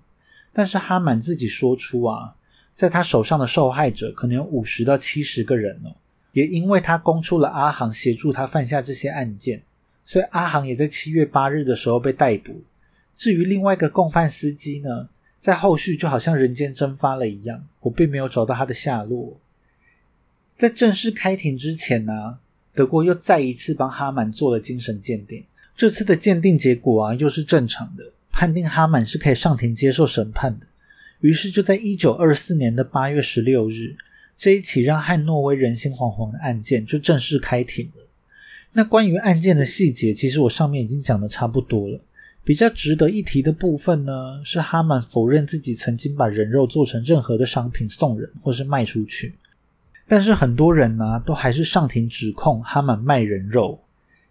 [0.53, 2.35] 但是哈曼自己说出啊，
[2.75, 5.95] 在他手上的受害者可能有五十到七十个人哦。
[6.33, 9.63] 也因为他供出了阿航协助他犯下这些案件，
[10.05, 12.63] 所以阿航也在七月八日的时候被逮捕。
[13.17, 15.09] 至于另外一个共犯司机呢，
[15.41, 19.39] 在后续就好像人间蒸发了一样，我并没有找到他的下落。
[20.59, 22.39] 在正式开庭之前呢，
[22.73, 25.45] 德国又再一次帮哈曼做了精神鉴定，
[25.77, 30.67] 这次的鉴定结果啊又是正常的，判定哈曼是可以上庭接受审判的。
[31.25, 33.97] 于是就在一九二四年的八月十六日。
[34.37, 38.07] 这一起让汉诺威人心惶惶的案件就正式开庭了。
[38.73, 41.99] 那关于案件的细节，其实我上面已经讲的差不多了。
[42.45, 44.13] 比较值得一提的部分呢，
[44.45, 49.35] 是哈曼否认自己曾经把人肉做成任何的商品送人或是卖出去。
[50.07, 53.81] 但是很多人呢，都还是上庭指控哈曼卖人肉。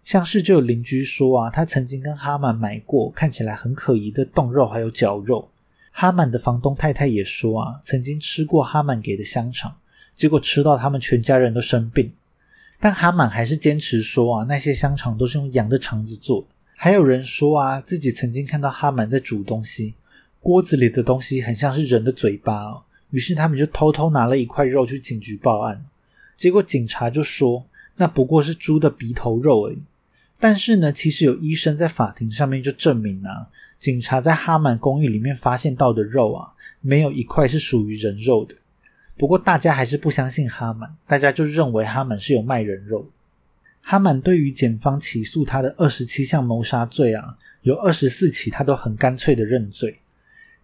[0.04, 5.48] 像是就有邻居说啊，他曾经跟哈曼买过看起来很可疑的冻肉还有绞肉。
[5.96, 9.76] 哈曼的房东太太也说啊，曾经吃过哈曼给的香肠。
[10.16, 12.12] 结果吃到他们全家人都生病，
[12.80, 16.44] 但哈满还是坚持说啊，那些香肠都是用羊的肠子做。
[16.76, 19.94] 还有人说啊，自己曾经看到哈满在煮东西，
[20.40, 22.82] 锅子里的东西很像是人的嘴巴。
[23.10, 25.84] 于是他们就偷偷拿了一块肉去警局报案，
[26.36, 27.64] 结果警察就说
[27.96, 29.78] 那不过是猪的鼻头肉而已。
[30.44, 33.48] 但是呢，其实有医生在法庭上面就证明啊，
[33.80, 38.54] 警察在哈曼公寓里面发现到的肉啊，没有一块是属于人肉的。
[39.16, 43.08] 不过大家还是不相信哈曼，大家就认为哈曼是有卖人肉。
[43.80, 49.98] 哈曼对于检方起诉他的二十七项谋杀罪啊，有二十四起他都很干脆的认罪，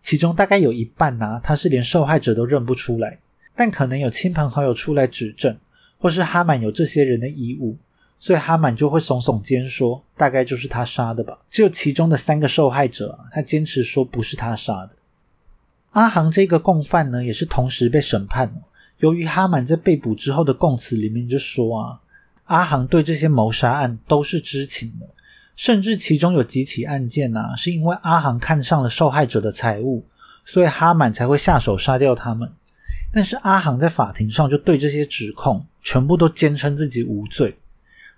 [0.03, 3.19] 其中大概有一半呢，他是连受害者都认不出来，
[3.57, 5.57] 但可能有亲朋好友出来指证，
[5.97, 7.79] 或是哈曼有这些人的遗物，
[8.21, 11.39] 所以哈满就会耸耸肩说，大概就是他杀的吧。
[11.51, 14.91] 只有其中的三个受害者，他坚持说不是他杀的。
[15.93, 18.63] 阿航这个共犯呢，也是同时被审判。
[18.99, 22.01] 由于哈满在被捕之后的供词里面就说啊，
[22.45, 25.09] 阿航对这些谋杀案都是知情的，
[25.57, 30.05] 甚至其中有几起案件啊，是因为阿航看上了受害者的财物，
[30.45, 32.53] 所以哈满才会下手杀掉他们。
[33.13, 37.57] 但是阿航在法庭上就对这些指控全部都坚称自己无罪。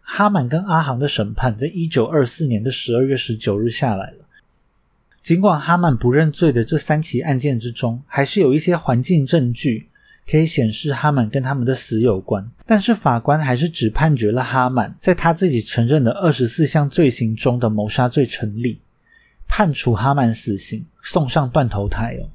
[0.02, 4.26] 哈满跟阿航的审判在一九二四年的十二月十九日下来了。
[5.22, 9.88] 尽管哈满不认罪的这三起案件之中，还是有一些环境证据
[10.28, 18.80] 可以显示哈满跟他们的死有关，但是法官还是只判决了哈满在他自己承认的二十四项罪行中的谋杀罪成立，
[19.46, 22.28] 判处哈满死刑，送上断头台哦。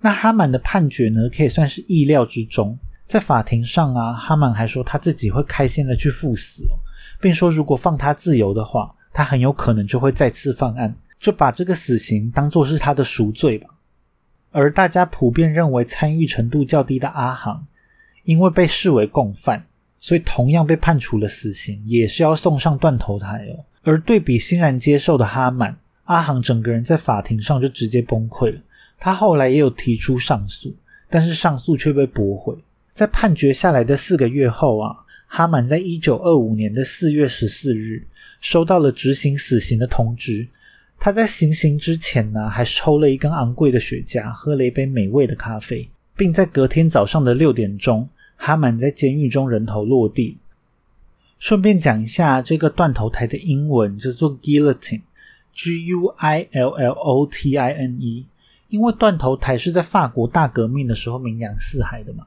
[0.00, 2.78] 那哈满的判决呢，可以算是意料之中。
[3.08, 6.76] 在法庭上啊，哈满还说他自己会开心的去赴死哦，
[7.24, 10.94] 并说如果放他自由的话，他很有可能就会再次犯案。
[11.18, 13.66] 就把这个死刑当做是他的赎罪吧。
[14.50, 17.64] 而大家普遍认为参与程度较低的阿航，
[18.24, 19.64] 因为被视为共犯，
[19.98, 23.64] 所以同样被判处了死刑，也是要送上断头台哦。
[23.84, 28.60] 而对比欣然接受的哈曼，阿航整个人在法庭上就直接崩溃了。
[29.00, 30.76] 他后来也有提出上诉，
[31.08, 32.54] 但是上诉却被驳回。
[32.94, 34.94] 在判决下来的四个月后啊，
[35.36, 38.06] 哈满在一九二五年的四月十四日
[38.40, 40.46] 收到了执行死刑的通知。
[40.96, 48.06] 他在行刑之前呢，还抽了一根昂贵的雪茄，喝了一杯美味的咖啡，并在隔天早上的六点钟，
[48.36, 50.38] 哈满在监狱中人头落地。
[51.40, 58.24] 顺便讲一下，这个断头台的英文叫做 guillotine，G U I L L O T I N E。
[58.68, 62.24] 因为断头台是在法国大革命的时候名扬四海的嘛，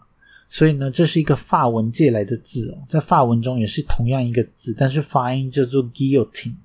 [0.50, 6.56] 所以呢，这是一个法文借来的字哦，在法文中也是同样一个字，但是发音叫做 guillotine。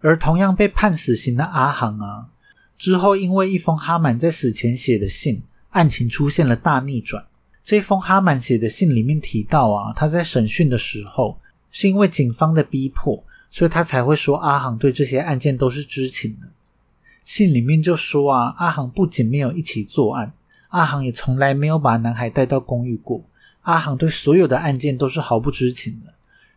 [0.00, 2.28] 而同样被判死刑的阿航啊，
[2.76, 7.24] 之后因为一封哈满在死前写的信，案情出现了大逆转。
[7.64, 11.38] 这封哈满写的信里面提到啊，他在审讯的时候
[11.70, 16.48] 是因为警方的逼迫，所以他才会说阿航对这些案件都是知情的。
[17.24, 20.32] 信里面就说啊，阿航不仅没有一起作案，
[20.72, 23.22] 阿航也从来没有把男孩带到公寓过。
[23.60, 26.12] 阿航对所有的案件都是毫不知情的。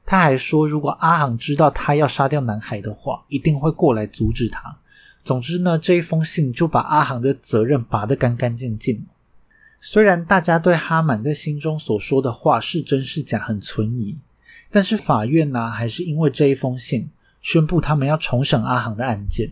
[0.06, 4.78] 他还说，如果阿航知道他要杀掉男孩的话，一定会过来阻止他。
[5.24, 9.06] 总之呢，这一封信就把阿航的责任拔得干干净净。
[9.82, 14.18] 虽然大家对哈满在心中所说的话是真是假很存疑，
[14.72, 17.10] 但是法院呢，还是因为这一封信
[17.42, 19.52] 宣布他们要重审阿航的案件。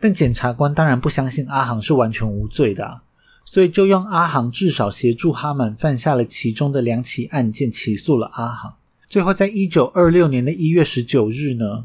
[0.00, 3.00] 但检察官当然不相信阿航是完全无罪的，
[3.44, 8.74] 所以就用阿航至少协助哈满犯下了其中的两起案件起诉了阿航。
[9.08, 11.84] 最后，在一九二六年的一月十九日呢，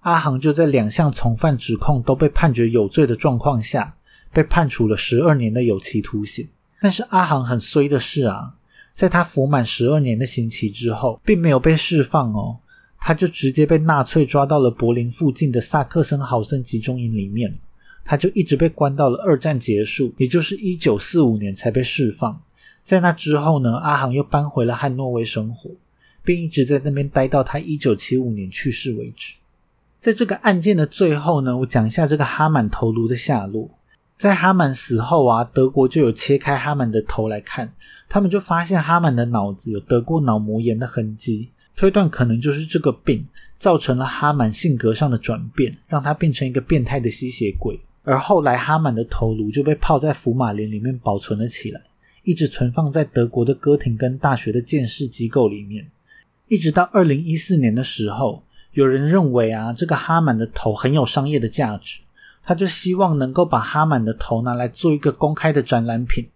[0.00, 3.94] 阿航就在两项从犯指控都被判决有罪的状况下，
[4.32, 6.48] 被判处了十二年的有期徒刑。
[6.80, 8.54] 但是阿航很衰的是啊，
[8.94, 12.58] 在他服满十二年的刑期之后，并没有被释放哦，
[13.00, 17.56] 他就直接被纳粹抓到了柏林附近的萨克森豪森集中营里面，
[18.06, 22.40] 他就一直被关到了二战结束，也就是一九四五年才被释放。
[22.82, 25.70] 在那之后呢，阿航又搬回了汉诺威生活。
[26.26, 29.34] 并一直在那边待到他一九七五年去世为止。
[30.00, 33.70] 在这个案件的最后呢，我讲一下这个哈满头颅的下落。
[34.18, 37.72] 在哈满死后啊，德国就有切开哈满的头来看，
[38.08, 43.24] 他们就发现哈满的脑子有得过脑膜炎的痕迹，推断可能就是这个病
[43.56, 47.78] 造成了哈满性格上的转变，让他变成一个变态的吸血鬼。
[48.06, 51.80] 而后来哈曼的头颅就被泡在福马林里面保存了起来，
[52.22, 55.90] 一直存放在德国的哥廷根大学的鉴识机构里面。
[56.46, 61.98] 一直到二零一四年的时候，有人认为啊，这个哈曼的头很有商业的价值，
[62.44, 66.28] 他就希望能够把哈曼的头拿来做一个公开的展览品。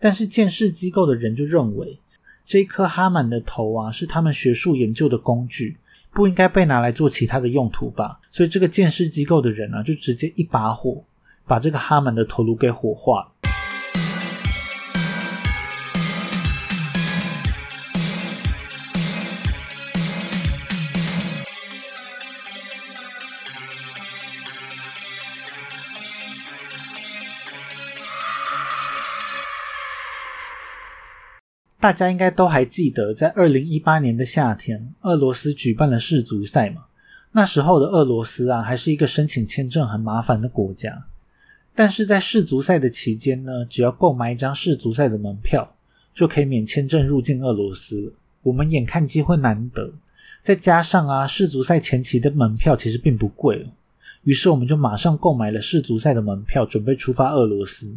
[0.00, 2.00] 但是鉴识机构的人就认为，
[2.44, 5.76] 这一颗哈曼的头啊，是他们学术研究的工具，
[6.14, 8.20] 不应该被拿来做其他的用途吧。
[8.30, 11.02] 所以这个监视机构的人呢，就直接一把火
[11.46, 13.32] 把这个哈门的头颅给火化了
[31.84, 36.86] 大家应该都还记得，在二零一八年的夏天，俄罗斯举办了世足赛嘛？
[37.32, 41.04] 那时候的俄罗斯啊，还是一个申请签证很麻烦的国家。
[41.74, 45.76] 但是在世足赛的期间呢，只要购买一张世足赛的门票，
[46.14, 48.14] 就可以免签证入境俄罗斯。
[48.40, 49.92] 我们眼看机会难得，
[50.42, 53.68] 再加上啊，世足赛前期的门票其实并不贵，
[54.22, 57.94] 于是我们就马上购买了世足赛的门票，准备出发俄罗斯。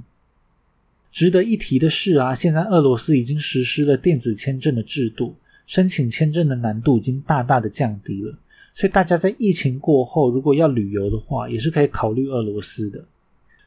[1.17, 8.37] 值得一提的是啊，现在俄罗斯已经实施了电子签证的制度，申请签证的难度已经大大的降低了。
[8.75, 13.03] 所以大家在疫情过后，如果要旅游的话，也是可以考虑俄罗斯的。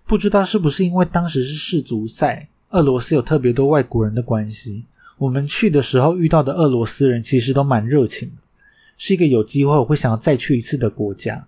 [0.06, 4.84] 不知道是不是因为当时是世足赛，俄罗斯有特别多外国人的关系，
[5.18, 8.30] 我们去的时候遇到的俄罗斯人其实都蛮热情，
[8.96, 11.44] 是一个有机会我会想要再去一次的国家。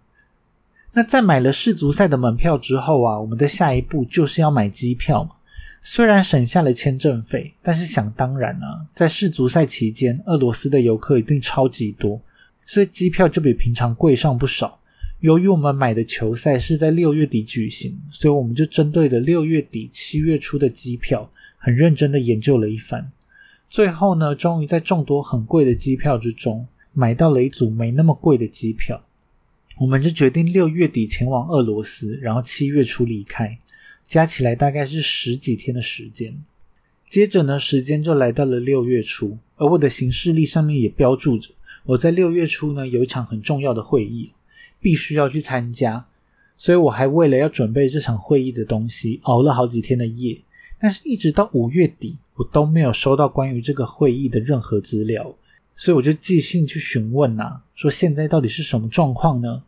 [0.94, 5.36] 那在买了世足赛的门票之后啊，我们的下一步就是要买机票嘛。
[5.84, 12.22] 虽然省下了签证费，但是想当然啊，在世足赛期间，俄罗斯的游客一定超级多，
[12.64, 14.78] 所以机票就比平常贵上不少。
[15.18, 23.10] 由于我们买的球赛是在六月底举行，所以我们就针对的六月底、七月初的机票，很认真的研究了一番。
[23.68, 29.04] 最后呢，终于在众多很贵的机票之中，买到了一组没那么贵的机票。
[29.78, 33.58] 我们就决定六月底前往俄罗斯，然后七月初离开，
[34.12, 36.44] 加起来大概是十几天的时间。
[37.08, 41.48] 接着呢，时间就来到了六月初，而我的行事历上面也标注着，
[41.86, 44.32] 我在六月初呢有一场很重要的会议。
[44.82, 46.04] 必须要去参加，
[46.58, 50.38] 所以我还为了要准备这场会议的东西，熬了好几天的夜。
[50.78, 55.34] 但是，一直到五月底，我都没有收到关于这个会议的任何资料，
[55.76, 59.62] 所以我就寄信去询问呐，说现在到底是什么状况呢？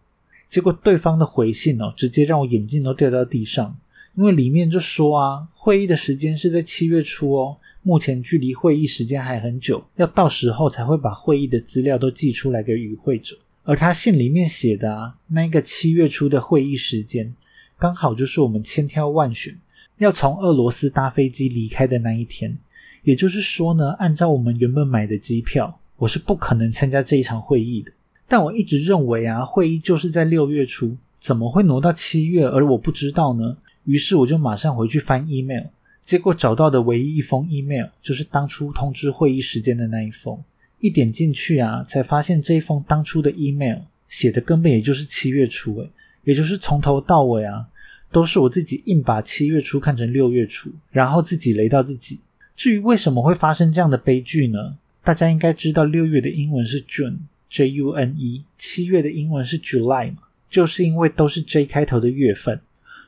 [0.49, 3.77] 结果对方的回信哦，直接让我眼镜都掉到地上，
[4.17, 13.37] 因为里面就说啊，会议的时间是在七月初哦，目前距离会议时间还很久，要到时候才会把会议的资料都寄出来给与会者。
[13.65, 17.35] 而他信里面写的啊，那个七月初的会议时间，
[17.79, 19.59] 刚好就是我们千挑万选
[19.99, 22.57] 要从俄罗斯搭飞机离开的那一天。
[23.03, 27.91] 也就是说呢，按照我们原本买的机票，我是不可能参加这一场会议的。
[28.29, 32.47] 但我一直认为啊，会议就是在六月初，怎么会挪到七月？
[32.47, 33.57] 而我不知道呢。
[33.85, 35.67] 于是我就马上回去翻 email，
[36.05, 40.43] 结果找到的唯一一封 email 就是当初通知会议时间的那一封。
[40.81, 43.79] 一点进去啊，才发现这一封当初的 email
[44.09, 45.91] 写的根本也就是七月初，诶，
[46.25, 47.67] 也就是从头到尾啊，
[48.13, 52.21] 都是我自己硬把七月初看成六月初，然后自己雷到自己。
[52.55, 54.77] 至于为什么会发生这样的悲剧呢？
[55.03, 60.19] 大家应该知道，六月的英文是 June，J U N E，七月的英文是 July 嘛，
[60.51, 62.61] 就是因为都是 J 开头的月份，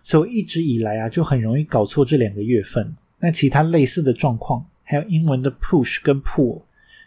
[0.07, 2.94] 所以一直以来啊，就很容易搞错这两个月份。
[3.18, 6.62] 那其他类似的状况，还有英文的 push 跟 pull。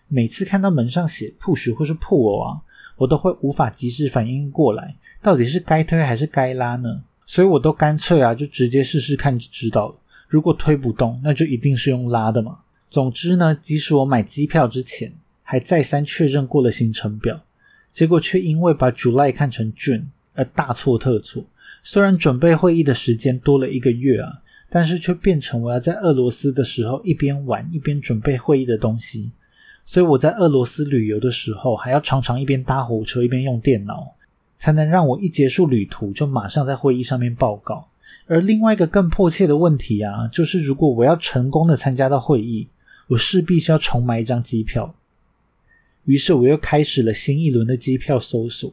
[0.10, 2.60] 每次看到门上写 push 或是 pull 啊，
[2.98, 7.02] 我都会无法及时反应过来，到底是该推还是该拉呢？
[7.26, 9.96] 所以我都干脆啊，就直接试试看就知道了。
[10.28, 12.60] 如果推不动，那就一定是用拉的嘛。
[12.90, 17.40] 总之呢，即使我买机票之前还再三确认过了行程表，
[17.94, 20.08] 结果却因为把 July 看成 June
[20.40, 21.44] 而大错特错。
[21.84, 24.32] 虽然准备会议的时间多了一个月啊，
[24.70, 29.32] 但是却变成我要在俄罗斯的时候一边玩一边准备会议的东西。
[29.86, 34.16] 所以我在俄罗斯旅游的时候，还要常常一边搭火车一边用电脑，
[34.58, 37.88] 才能让我一结束旅途就马上在会议上面报告。
[38.28, 42.68] 而另外一个更迫切的问题啊，就是如果我要成功的参加到会议，
[43.08, 44.94] 我势必是要重买一张机票。
[46.06, 48.72] 于是我又开始了新一轮的机票搜索。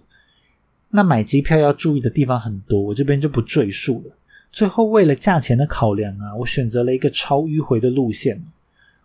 [0.90, 4.14] 那买机票要注意的地方很多，我这边就不赘述了。
[4.50, 8.42] 最后为了价钱的考量啊，我选择了一个超迂回的路线。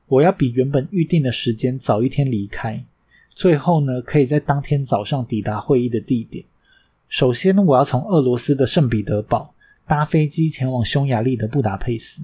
[0.08, 2.84] 我要比原本预定的时间早一天离开，
[3.30, 6.44] 最后呢，可以在当天早上抵达会议的地点。
[7.08, 9.54] 首先，我要从俄罗斯的圣彼得堡
[9.88, 12.22] 搭飞机前往匈牙利的布达佩斯，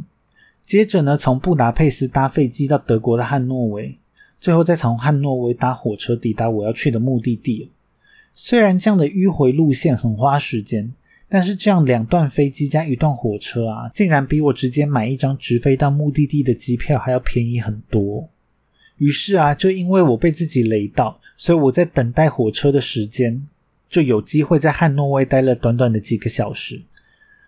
[0.66, 3.98] 接着呢，从布达佩斯搭飞机到德国的汉诺威，
[4.40, 7.70] 最后再从汉诺威搭火车抵达我要去的目的地。
[8.40, 10.94] 虽然这样的迂回路线很花时间。
[11.30, 18.30] 但是这样两段飞机加一段火车啊，竟然比我直接买一张直飞到目的地的机票还要便宜很多。
[18.96, 23.46] 于是啊，就因为我被自己雷到，所以我在等待火车的时间
[23.90, 26.82] 就有机会在汉诺威待了短短的几个小时。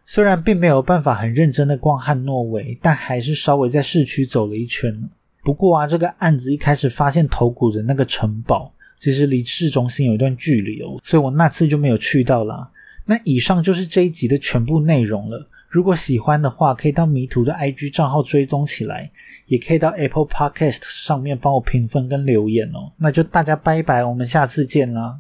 [0.06, 5.10] 虽然并没有办法很认真的逛汉诺威，但还是稍微在市区走了一圈。
[5.42, 12.70] 不过啊，这个案子一开始发现头骨的那个城堡，其实离市中心有一段距离哦，所以我那次就没有去到啦。
[13.06, 15.48] 那以上就是这一集的全部内容了。
[15.70, 19.10] 如果喜欢的话，可以到迷途的 IG 账号追踪起来，
[19.46, 22.92] 也可以到 Apple Podcast 上面帮我评分跟留言哦。
[22.98, 25.20] 那就大家拜拜，我们下次见啦。